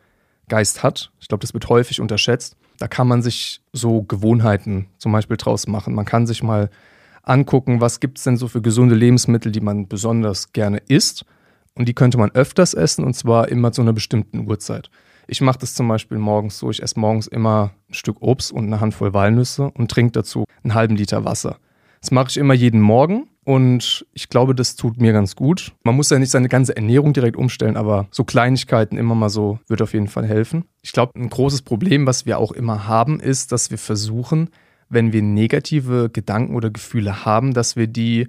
Geist 0.49 0.83
hat. 0.83 1.11
Ich 1.21 1.29
glaube, 1.29 1.41
das 1.43 1.55
wird 1.55 1.69
häufig 1.69 2.01
unterschätzt. 2.01 2.57
Da 2.79 2.89
kann 2.89 3.09
man 3.09 3.23
sich 3.23 3.63
so 3.73 4.03
Gewohnheiten 4.03 4.87
zum 4.99 5.13
Beispiel 5.13 5.37
draus 5.37 5.67
machen. 5.67 5.95
Man 5.95 6.05
kann 6.05 6.27
sich 6.27 6.43
mal 6.43 6.71
angucken, 7.23 7.81
was 7.81 8.01
gibt 8.01 8.19
es 8.19 8.25
denn 8.25 8.37
so 8.37 8.49
für 8.49 8.63
gesunde 8.63 8.95
Lebensmittel, 8.95 9.53
die 9.53 9.61
man 9.61 9.89
besonders 9.89 10.53
gerne 10.53 10.79
isst. 10.89 11.25
Und 11.75 11.89
die 11.89 11.95
könnte 11.95 12.19
man 12.19 12.31
öfters 12.33 12.75
essen 12.75 13.05
und 13.05 13.15
zwar 13.15 13.49
immer 13.49 13.73
zu 13.73 13.81
einer 13.81 13.93
bestimmten 13.93 14.49
Uhrzeit. 14.49 14.91
Ich 15.29 15.41
mache 15.41 15.61
das 15.61 15.75
zum 15.75 15.87
Beispiel 15.87 16.19
morgens 16.19 16.59
so, 16.59 16.71
ich 16.71 16.83
esse 16.83 16.99
morgens 16.99 17.29
immer 17.29 17.71
ein 17.89 17.95
Stück 17.95 18.17
Obst 18.21 18.51
und 18.51 18.65
eine 18.65 18.81
Handvoll 18.81 19.15
Walnüsse 19.15 19.71
und 19.71 19.91
trinke 19.91 20.13
dazu 20.13 20.45
einen 20.65 20.75
halben 20.75 20.97
Liter 20.97 21.25
Wasser. 21.25 21.59
Das 22.01 22.11
mache 22.11 22.29
ich 22.31 22.37
immer 22.37 22.55
jeden 22.55 22.81
Morgen 22.81 23.30
Und 23.51 24.07
ich 24.13 24.29
glaube, 24.29 24.55
das 24.55 24.77
tut 24.77 25.01
mir 25.01 25.13
ganz 25.13 25.35
gut. 25.35 25.73
Man 25.83 25.97
muss 25.97 26.09
ja 26.11 26.21
nicht 26.21 26.31
seine 26.31 26.49
ganze 26.49 26.77
Ernährung 26.77 27.13
direkt 27.13 27.37
umstellen, 27.37 27.77
aber 27.77 28.07
so 28.13 28.23
Kleinigkeiten 28.23 28.97
immer 28.97 29.17
mal 29.17 29.29
so 29.29 29.59
wird 29.67 29.83
auf 29.83 29.93
jeden 29.93 30.07
Fall 30.07 30.25
helfen. 30.25 30.67
Ich 30.83 30.93
glaube, 30.93 31.19
ein 31.19 31.29
großes 31.29 31.63
Problem, 31.63 32.07
was 32.07 32.27
wir 32.27 32.39
auch 32.39 32.53
immer 32.53 32.87
haben, 32.87 33.19
ist, 33.19 33.51
dass 33.51 33.73
wir 33.73 33.79
versuchen, 33.79 34.51
wenn 34.89 35.13
wir 35.13 35.23
negative 35.23 36.11
Gedanken 36.13 36.55
oder 36.55 36.71
Gefühle 36.71 37.25
haben, 37.25 37.53
dass 37.53 37.75
wir 37.75 37.89
die 37.89 38.29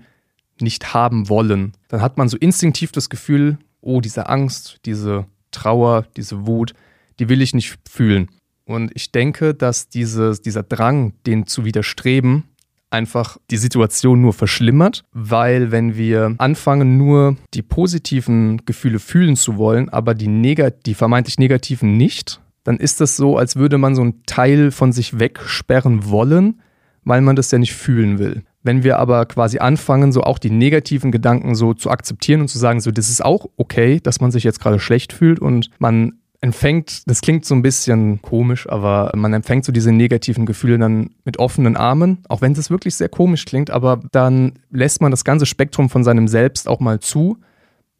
nicht 0.60 0.96
haben 0.96 1.30
wollen. 1.30 1.74
Dann 1.90 2.02
hat 2.02 2.18
man 2.18 2.28
so 2.28 2.36
instinktiv 2.38 2.92
das 2.92 3.08
Gefühl, 3.08 3.60
oh, 3.80 4.02
diese 4.02 4.28
Angst, 4.28 4.80
diese 4.86 5.28
Trauer, 5.52 6.08
diese 6.18 6.48
Wut, 6.48 6.74
die 7.20 7.30
will 7.30 7.44
ich 7.44 7.54
nicht 7.54 7.78
fühlen. 7.88 8.28
Und 8.66 8.90
ich 8.96 9.12
denke, 9.12 9.54
dass 9.54 9.88
dieses, 9.88 10.42
dieser 10.42 10.64
Drang, 10.64 11.14
den 11.28 11.46
zu 11.46 11.64
widerstreben, 11.64 12.46
einfach 12.92 13.38
die 13.50 13.58
Situation 13.58 14.22
nur 14.22 14.34
verschlimmert, 14.34 15.04
weil 15.14 15.72
wenn 15.72 15.96
wir 15.96 16.36
anfangen, 16.38 16.98
nur 16.98 17.38
die 17.54 17.62
positiven 17.62 18.66
Gefühle 18.66 19.00
fühlen 19.00 19.36
zu 19.36 19.58
wollen, 19.58 19.90
aber 19.90 20.14
die, 20.14 20.28
negat 20.28 20.86
die 20.86 20.94
vermeintlich 20.94 21.40
negativen 21.40 21.98
nicht, 21.98 22.42
dann 22.64 22.78
ist 22.78 23.02
das 23.02 23.18
so, 23.18 23.38
als 23.38 23.56
würde 23.56 23.78
man 23.78 23.96
so 23.96 24.02
einen 24.02 24.24
Teil 24.26 24.72
von 24.72 24.92
sich 24.92 25.20
wegsperren 25.20 26.10
wollen, 26.10 26.62
weil 27.04 27.22
man 27.22 27.36
das 27.36 27.50
ja 27.52 27.58
nicht 27.58 27.74
fühlen 27.74 28.20
will. 28.20 28.44
Wenn 28.64 28.84
wir 28.84 29.00
aber 29.00 29.26
quasi 29.26 29.58
anfangen, 29.58 30.12
so 30.12 30.22
auch 30.22 30.38
die 30.38 30.52
negativen 30.52 31.12
Gedanken 31.12 31.56
so 31.56 31.74
zu 31.74 31.90
akzeptieren 31.90 32.42
und 32.42 32.48
zu 32.48 32.60
sagen, 32.60 32.80
so 32.80 32.92
das 32.92 33.10
ist 33.10 33.26
auch 33.26 33.48
okay, 33.58 34.00
dass 34.00 34.22
man 34.22 34.32
sich 34.32 34.44
jetzt 34.44 34.60
gerade 34.60 34.80
schlecht 34.80 35.14
fühlt 35.14 35.40
und 35.40 35.72
man 35.80 36.21
empfängt, 36.42 37.04
das 37.08 37.22
klingt 37.22 37.46
so 37.46 37.54
ein 37.54 37.62
bisschen 37.62 38.22
komisch, 38.22 38.68
aber 38.68 39.12
man 39.16 39.32
empfängt 39.32 39.64
so 39.64 39.72
diese 39.72 39.92
negativen 39.92 40.48
Gefühle 40.48 40.80
dann 40.80 41.12
mit 41.24 41.38
offenen 41.38 41.78
Armen, 41.78 42.24
auch 42.28 42.42
wenn 42.42 42.54
es 42.54 42.72
wirklich 42.72 42.96
sehr 42.96 43.10
komisch 43.10 43.46
klingt, 43.46 43.70
aber 43.70 44.02
dann 44.12 44.54
lässt 44.72 45.02
man 45.02 45.12
das 45.12 45.24
ganze 45.24 45.46
Spektrum 45.46 45.90
von 45.90 46.04
seinem 46.04 46.28
Selbst 46.28 46.68
auch 46.68 46.80
mal 46.80 47.00
zu 47.00 47.38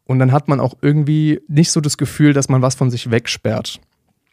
und 0.04 0.18
dann 0.18 0.32
hat 0.32 0.48
man 0.48 0.58
auch 0.58 0.74
irgendwie 0.82 1.40
nicht 1.46 1.70
so 1.70 1.80
das 1.80 1.96
Gefühl, 1.96 2.32
dass 2.32 2.48
man 2.48 2.62
was 2.62 2.74
von 2.74 2.90
sich 2.90 3.10
wegsperrt. 3.10 3.80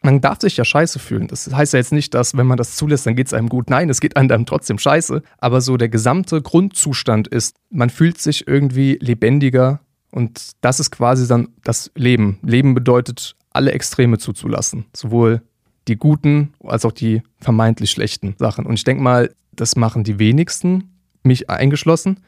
Man 0.02 0.20
darf 0.20 0.40
sich 0.40 0.56
ja 0.56 0.64
scheiße 0.64 0.98
fühlen. 0.98 1.28
Das 1.28 1.52
heißt 1.52 1.74
ja 1.74 1.78
jetzt 1.78 1.92
nicht, 1.92 2.14
dass 2.14 2.34
wenn 2.34 2.46
man 2.46 2.56
das 2.56 2.74
zulässt, 2.74 3.06
dann 3.06 3.16
geht 3.16 3.26
es 3.26 3.34
einem 3.34 3.50
gut. 3.50 3.68
Nein, 3.68 3.90
es 3.90 4.00
geht 4.00 4.16
einem 4.16 4.46
trotzdem 4.46 4.78
scheiße. 4.78 5.22
Aber 5.38 5.60
so 5.60 5.76
der 5.76 5.90
gesamte 5.90 6.40
Grundzustand 6.40 7.28
ist, 7.28 7.56
man 7.68 7.90
fühlt 7.90 8.18
sich 8.18 8.48
irgendwie 8.48 8.98
lebendiger 9.02 9.80
und 10.10 10.52
das 10.62 10.80
ist 10.80 10.90
quasi 10.90 11.28
dann 11.28 11.48
das 11.64 11.90
Leben. 11.94 12.38
Leben 12.42 12.72
bedeutet 12.74 13.36
alle 13.50 13.72
Extreme 13.72 14.18
zuzulassen. 14.18 14.86
Sowohl 14.94 15.42
die 15.88 15.96
guten 15.96 16.52
als 16.64 16.84
auch 16.84 16.92
die 16.92 17.22
vermeintlich 17.40 17.90
schlechten 17.90 18.34
Sachen. 18.38 18.66
Und 18.66 18.74
ich 18.74 18.84
denke 18.84 19.02
mal, 19.02 19.34
das 19.52 19.76
machen 19.76 20.04
die 20.04 20.18
wenigsten, 20.18 20.90
mich 21.22 21.50
eingeschlossen. 21.50 22.20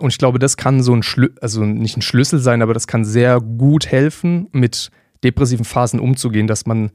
Und 0.00 0.10
ich 0.10 0.18
glaube, 0.18 0.38
das 0.38 0.56
kann 0.56 0.82
so 0.82 0.94
ein 0.94 1.02
Schlüssel, 1.02 1.36
also 1.40 1.64
nicht 1.64 1.96
ein 1.96 2.02
Schlüssel 2.02 2.38
sein, 2.38 2.62
aber 2.62 2.74
das 2.74 2.86
kann 2.86 3.04
sehr 3.04 3.40
gut 3.40 3.86
helfen, 3.86 4.48
mit 4.52 4.90
depressiven 5.24 5.64
Phasen 5.64 5.98
umzugehen, 5.98 6.46
dass 6.46 6.66
man 6.66 6.92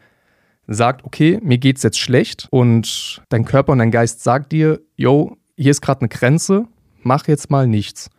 sagt, 0.67 1.03
okay, 1.03 1.39
mir 1.43 1.57
geht's 1.57 1.83
jetzt 1.83 1.99
schlecht 1.99 2.47
und 2.49 3.21
dein 3.27 3.43
Körper 3.43 3.73
und 3.73 3.79
dein 3.79 3.91
Geist 3.91 4.23
sagt 4.23 4.53
dir, 4.53 4.79
yo, 4.95 5.35
hier 5.57 5.71
ist 5.71 5.81
gerade 5.81 6.01
eine 6.01 6.09
Grenze, 6.09 6.65
mach 7.01 7.27
jetzt 7.27 7.51
mal 7.51 7.67
nichts. 7.67 8.09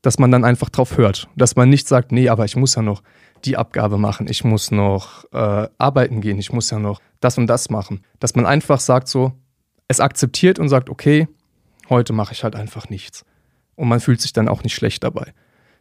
Dass 0.00 0.18
man 0.18 0.30
dann 0.30 0.44
einfach 0.44 0.68
drauf 0.68 0.98
hört. 0.98 1.28
Dass 1.36 1.56
man 1.56 1.70
nicht 1.70 1.88
sagt, 1.88 2.12
nee, 2.12 2.28
aber 2.28 2.44
ich 2.44 2.56
muss 2.56 2.74
ja 2.74 2.82
noch 2.82 3.02
die 3.44 3.56
Abgabe 3.56 3.98
machen, 3.98 4.26
ich 4.28 4.44
muss 4.44 4.70
noch 4.70 5.24
äh, 5.32 5.68
arbeiten 5.78 6.20
gehen, 6.20 6.38
ich 6.38 6.52
muss 6.52 6.70
ja 6.70 6.78
noch 6.78 7.00
das 7.20 7.38
und 7.38 7.46
das 7.46 7.70
machen. 7.70 8.02
Dass 8.20 8.34
man 8.34 8.46
einfach 8.46 8.80
sagt 8.80 9.08
so, 9.08 9.32
es 9.88 10.00
akzeptiert 10.00 10.58
und 10.58 10.68
sagt, 10.68 10.88
okay, 10.88 11.28
heute 11.88 12.12
mache 12.12 12.32
ich 12.32 12.44
halt 12.44 12.56
einfach 12.56 12.88
nichts. 12.88 13.24
Und 13.76 13.88
man 13.88 14.00
fühlt 14.00 14.20
sich 14.20 14.32
dann 14.32 14.48
auch 14.48 14.62
nicht 14.62 14.74
schlecht 14.74 15.04
dabei. 15.04 15.32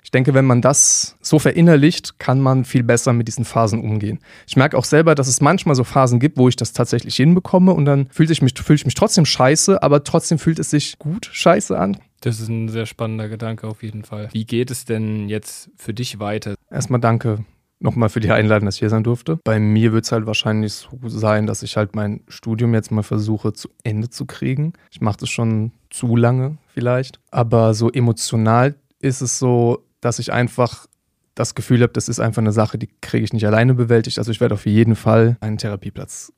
Ich 0.04 0.12
denke, 0.12 0.34
wenn 0.34 0.46
man 0.46 0.62
das 0.62 1.16
so 1.22 1.40
verinnerlicht, 1.40 2.20
kann 2.20 2.42
man 2.42 2.66
viel 2.66 2.84
besser 2.84 3.14
mit 3.14 3.30
diesen 3.30 3.46
Phasen 3.46 3.80
umgehen. 3.80 4.20
Ich 4.46 4.58
merke 4.58 4.78
auch 4.78 4.84
selber, 4.84 5.16
dass 5.16 5.28
es 5.28 5.40
manchmal 5.40 5.76
so 5.76 5.86
Phasen 5.86 6.20
gibt, 6.20 6.38
wo 6.38 6.50
ich 6.50 6.58
das 6.58 6.74
tatsächlich 6.74 7.16
hinbekomme 7.16 7.72
und 7.72 7.86
dann 7.86 8.10
fühle 8.10 8.34
ich 8.34 8.42
mich, 8.42 8.54
fühle 8.54 8.76
ich 8.76 8.86
mich 8.86 8.96
trotzdem 8.96 9.26
scheiße, 9.26 9.82
aber 9.82 10.04
trotzdem 10.04 10.40
fühlt 10.40 10.60
es 10.60 10.70
sich 10.70 11.00
gut 11.00 11.30
scheiße 11.32 11.80
an. 11.80 11.98
Das 12.20 12.42
ist 12.42 12.50
ein 12.50 12.68
sehr 12.68 12.86
spannender 12.86 13.30
Gedanke 13.30 13.68
auf 13.68 13.82
jeden 13.82 14.04
Fall. 14.04 14.28
Wie 14.34 14.46
geht 14.46 14.72
es 14.72 14.84
denn 14.84 15.30
jetzt 15.30 15.70
für 15.78 15.94
dich 15.94 16.20
weiter? 16.20 16.56
Erstmal 16.70 17.00
danke 17.00 17.46
nochmal 17.84 18.10
für 18.10 18.20
die 18.20 18.32
Einladung, 18.32 18.66
dass 18.66 18.76
ich 18.76 18.80
hier 18.80 18.90
sein 18.90 19.04
durfte. 19.04 19.40
Bei 19.44 19.60
mir 19.60 19.94
wird 19.94 20.06
es 20.06 20.12
halt 20.12 20.26
wahrscheinlich 20.26 20.74
so 20.74 20.98
sein, 21.08 21.46
dass 21.46 21.64
ich 21.64 21.78
halt 21.78 21.96
mein 21.96 22.22
Studium 22.28 22.74
jetzt 22.74 22.92
mal 22.92 23.04
versuche 23.04 23.54
zu 23.54 23.70
Ende 23.84 24.10
zu 24.10 24.26
kriegen. 24.26 24.74
Ich 24.92 25.02
mache 25.02 25.18
das 25.20 25.30
schon 25.30 25.72
zu 25.90 26.16
lange 26.16 26.58
vielleicht. 26.74 27.20
Aber 27.30 27.74
so 27.74 27.92
emotional 27.92 28.76
ist 29.00 29.22
es 29.22 29.38
so, 29.38 29.84
dass 30.02 30.20
ich 30.20 30.32
einfach 30.32 30.88
das 31.36 31.56
Gefühl 31.56 31.82
habe, 31.82 31.94
das 31.94 32.10
ist 32.10 32.20
einfach 32.20 32.42
eine 32.42 32.52
Sache, 32.52 32.78
die 32.78 32.90
kriege 33.02 33.24
ich 33.24 33.34
nicht 33.34 33.46
alleine 33.46 33.74
bewältigt. 33.74 34.18
Also 34.18 34.32
ich 34.32 34.40
werde 34.40 34.56
auf 34.56 34.66
jeden 34.66 34.96
Fall 34.96 35.38
einen 35.42 35.58
Therapieplatz 35.58 36.32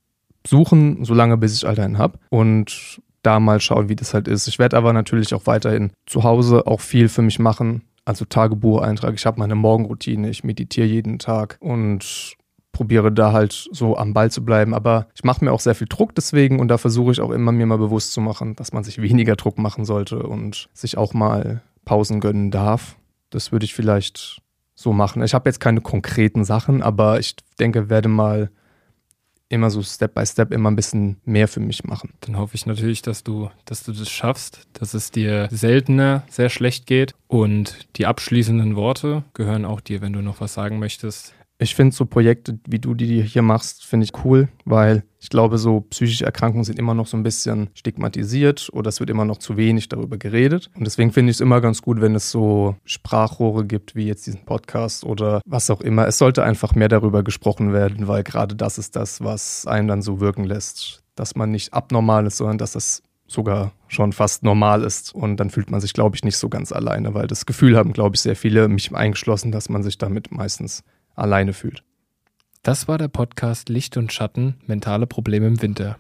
suchen, 0.47 1.03
solange 1.03 1.37
bis 1.37 1.55
ich 1.55 1.67
all 1.67 1.79
einen 1.79 1.97
habe. 1.97 2.19
Und 2.29 3.01
da 3.21 3.39
mal 3.39 3.59
schauen, 3.59 3.89
wie 3.89 3.95
das 3.95 4.13
halt 4.13 4.27
ist. 4.27 4.47
Ich 4.47 4.59
werde 4.59 4.77
aber 4.77 4.93
natürlich 4.93 5.33
auch 5.33 5.47
weiterhin 5.47 5.91
zu 6.05 6.23
Hause 6.23 6.67
auch 6.67 6.81
viel 6.81 7.09
für 7.09 7.23
mich 7.23 7.39
machen 7.39 7.81
also 8.05 8.23
Tagebucheintrag. 8.25 9.15
Ich 9.15 9.25
habe 9.25 9.39
meine 9.39 9.55
Morgenroutine, 9.55 10.29
ich 10.29 10.43
meditiere 10.43 10.87
jeden 10.87 11.19
Tag 11.19 11.57
und 11.59 12.37
probiere 12.71 13.11
da 13.11 13.31
halt 13.31 13.67
so 13.71 13.97
am 13.97 14.13
Ball 14.13 14.29
zu 14.29 14.45
bleiben. 14.45 14.73
Aber 14.73 15.07
ich 15.15 15.23
mache 15.23 15.43
mir 15.43 15.51
auch 15.51 15.59
sehr 15.59 15.75
viel 15.75 15.87
Druck 15.87 16.13
deswegen 16.13 16.59
und 16.59 16.67
da 16.67 16.77
versuche 16.77 17.11
ich 17.11 17.21
auch 17.21 17.31
immer 17.31 17.51
mir 17.51 17.65
mal 17.65 17.77
bewusst 17.77 18.13
zu 18.13 18.21
machen, 18.21 18.55
dass 18.55 18.73
man 18.73 18.83
sich 18.83 19.01
weniger 19.01 19.35
Druck 19.35 19.57
machen 19.57 19.85
sollte 19.85 20.23
und 20.23 20.69
sich 20.73 20.97
auch 20.97 21.13
mal 21.13 21.63
Pausen 21.85 22.19
gönnen 22.19 22.51
darf. 22.51 22.97
Das 23.29 23.51
würde 23.51 23.65
ich 23.65 23.73
vielleicht 23.73 24.41
so 24.75 24.91
machen. 24.91 25.23
Ich 25.23 25.33
habe 25.33 25.49
jetzt 25.49 25.59
keine 25.59 25.81
konkreten 25.81 26.43
Sachen, 26.43 26.83
aber 26.83 27.19
ich 27.19 27.35
denke, 27.59 27.89
werde 27.89 28.09
mal 28.09 28.51
immer 29.55 29.71
so 29.71 29.81
Step 29.81 30.13
by 30.13 30.25
Step 30.25 30.51
immer 30.51 30.69
ein 30.69 30.75
bisschen 30.75 31.17
mehr 31.25 31.47
für 31.47 31.59
mich 31.59 31.83
machen. 31.83 32.13
Dann 32.21 32.37
hoffe 32.37 32.55
ich 32.55 32.65
natürlich, 32.65 33.01
dass 33.01 33.23
du, 33.23 33.49
dass 33.65 33.83
du 33.83 33.91
das 33.91 34.09
schaffst, 34.09 34.67
dass 34.73 34.93
es 34.93 35.11
dir 35.11 35.47
seltener 35.51 36.23
sehr 36.29 36.49
schlecht 36.49 36.85
geht. 36.85 37.13
Und 37.27 37.87
die 37.95 38.05
abschließenden 38.05 38.75
Worte 38.75 39.23
gehören 39.33 39.65
auch 39.65 39.81
dir, 39.81 40.01
wenn 40.01 40.13
du 40.13 40.21
noch 40.21 40.41
was 40.41 40.53
sagen 40.53 40.79
möchtest. 40.79 41.33
Ich 41.65 41.73
finde 41.73 41.95
so 41.95 42.05
Projekte, 42.05 42.59
wie 42.67 42.77
du 42.77 42.93
die 42.93 43.23
hier 43.23 43.41
machst, 43.41 43.85
finde 43.85 44.03
ich 44.03 44.23
cool, 44.23 44.49
weil 44.65 45.03
ich 45.19 45.29
glaube, 45.29 45.57
so 45.57 45.81
psychische 45.81 46.23
Erkrankungen 46.23 46.63
sind 46.63 46.77
immer 46.77 46.93
noch 46.93 47.07
so 47.07 47.17
ein 47.17 47.23
bisschen 47.23 47.71
stigmatisiert 47.73 48.69
oder 48.71 48.89
es 48.89 48.99
wird 48.99 49.09
immer 49.09 49.25
noch 49.25 49.39
zu 49.39 49.57
wenig 49.57 49.89
darüber 49.89 50.19
geredet. 50.19 50.69
Und 50.75 50.85
deswegen 50.85 51.11
finde 51.11 51.31
ich 51.31 51.37
es 51.37 51.41
immer 51.41 51.61
ganz 51.61 51.81
gut, 51.81 52.01
wenn 52.01 52.13
es 52.13 52.29
so 52.29 52.75
Sprachrohre 52.85 53.65
gibt, 53.65 53.95
wie 53.95 54.05
jetzt 54.05 54.27
diesen 54.27 54.45
Podcast 54.45 55.05
oder 55.05 55.41
was 55.43 55.71
auch 55.71 55.81
immer. 55.81 56.05
Es 56.05 56.19
sollte 56.19 56.43
einfach 56.43 56.75
mehr 56.75 56.87
darüber 56.87 57.23
gesprochen 57.23 57.73
werden, 57.73 58.07
weil 58.07 58.21
gerade 58.21 58.55
das 58.55 58.77
ist 58.77 58.95
das, 58.95 59.23
was 59.23 59.65
einen 59.65 59.87
dann 59.87 60.03
so 60.03 60.19
wirken 60.19 60.43
lässt, 60.43 61.01
dass 61.15 61.35
man 61.35 61.49
nicht 61.49 61.73
abnormal 61.73 62.27
ist, 62.27 62.37
sondern 62.37 62.59
dass 62.59 62.75
es 62.75 63.01
sogar 63.25 63.71
schon 63.87 64.13
fast 64.13 64.43
normal 64.43 64.83
ist. 64.83 65.15
Und 65.15 65.37
dann 65.37 65.49
fühlt 65.49 65.71
man 65.71 65.81
sich, 65.81 65.93
glaube 65.93 66.15
ich, 66.15 66.23
nicht 66.23 66.37
so 66.37 66.47
ganz 66.47 66.71
alleine, 66.71 67.15
weil 67.15 67.25
das 67.25 67.47
Gefühl 67.47 67.75
haben, 67.75 67.91
glaube 67.91 68.15
ich, 68.15 68.21
sehr 68.21 68.35
viele, 68.35 68.67
mich 68.67 68.93
eingeschlossen, 68.93 69.51
dass 69.51 69.67
man 69.67 69.81
sich 69.81 69.97
damit 69.97 70.31
meistens 70.31 70.83
alleine 71.15 71.53
fühlt. 71.53 71.83
Das 72.63 72.87
war 72.87 72.97
der 72.97 73.07
Podcast 73.07 73.69
Licht 73.69 73.95
und 73.97 74.11
Schatten, 74.11 74.55
mentale 74.65 75.07
Probleme 75.07 75.47
im 75.47 75.61
Winter. 75.61 75.97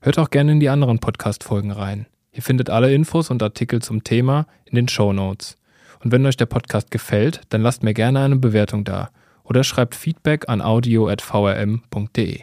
Hört 0.00 0.18
auch 0.18 0.30
gerne 0.30 0.52
in 0.52 0.60
die 0.60 0.68
anderen 0.68 0.98
Podcast-Folgen 0.98 1.70
rein. 1.70 2.06
Ihr 2.32 2.42
findet 2.42 2.70
alle 2.70 2.92
Infos 2.92 3.30
und 3.30 3.42
Artikel 3.42 3.82
zum 3.82 4.04
Thema 4.04 4.46
in 4.64 4.76
den 4.76 4.88
Show 4.88 5.12
Notes. 5.12 5.58
Und 6.02 6.12
wenn 6.12 6.26
euch 6.26 6.36
der 6.36 6.46
Podcast 6.46 6.90
gefällt, 6.90 7.42
dann 7.50 7.62
lasst 7.62 7.82
mir 7.82 7.94
gerne 7.94 8.20
eine 8.20 8.36
Bewertung 8.36 8.84
da 8.84 9.10
oder 9.44 9.64
schreibt 9.64 9.94
Feedback 9.94 10.48
an 10.48 10.60
audio.vrm.de. 10.60 12.40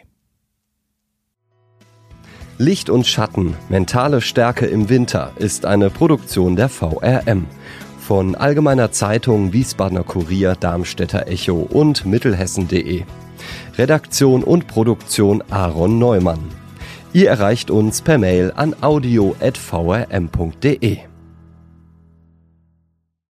Licht 2.58 2.90
und 2.90 3.06
Schatten, 3.06 3.54
mentale 3.68 4.20
Stärke 4.20 4.66
im 4.66 4.88
Winter 4.88 5.32
ist 5.36 5.64
eine 5.64 5.88
Produktion 5.88 6.56
der 6.56 6.68
VRM 6.68 7.46
von 8.10 8.34
Allgemeiner 8.34 8.90
Zeitung, 8.90 9.52
Wiesbadener 9.52 10.02
Kurier, 10.02 10.56
Darmstädter 10.58 11.28
Echo 11.28 11.60
und 11.60 12.04
Mittelhessen.de. 12.06 13.04
Redaktion 13.78 14.42
und 14.42 14.66
Produktion 14.66 15.44
Aaron 15.48 16.00
Neumann. 16.00 16.40
Ihr 17.12 17.28
erreicht 17.28 17.70
uns 17.70 18.02
per 18.02 18.18
Mail 18.18 18.52
an 18.56 18.74
audio.vrm.de. 18.80 19.50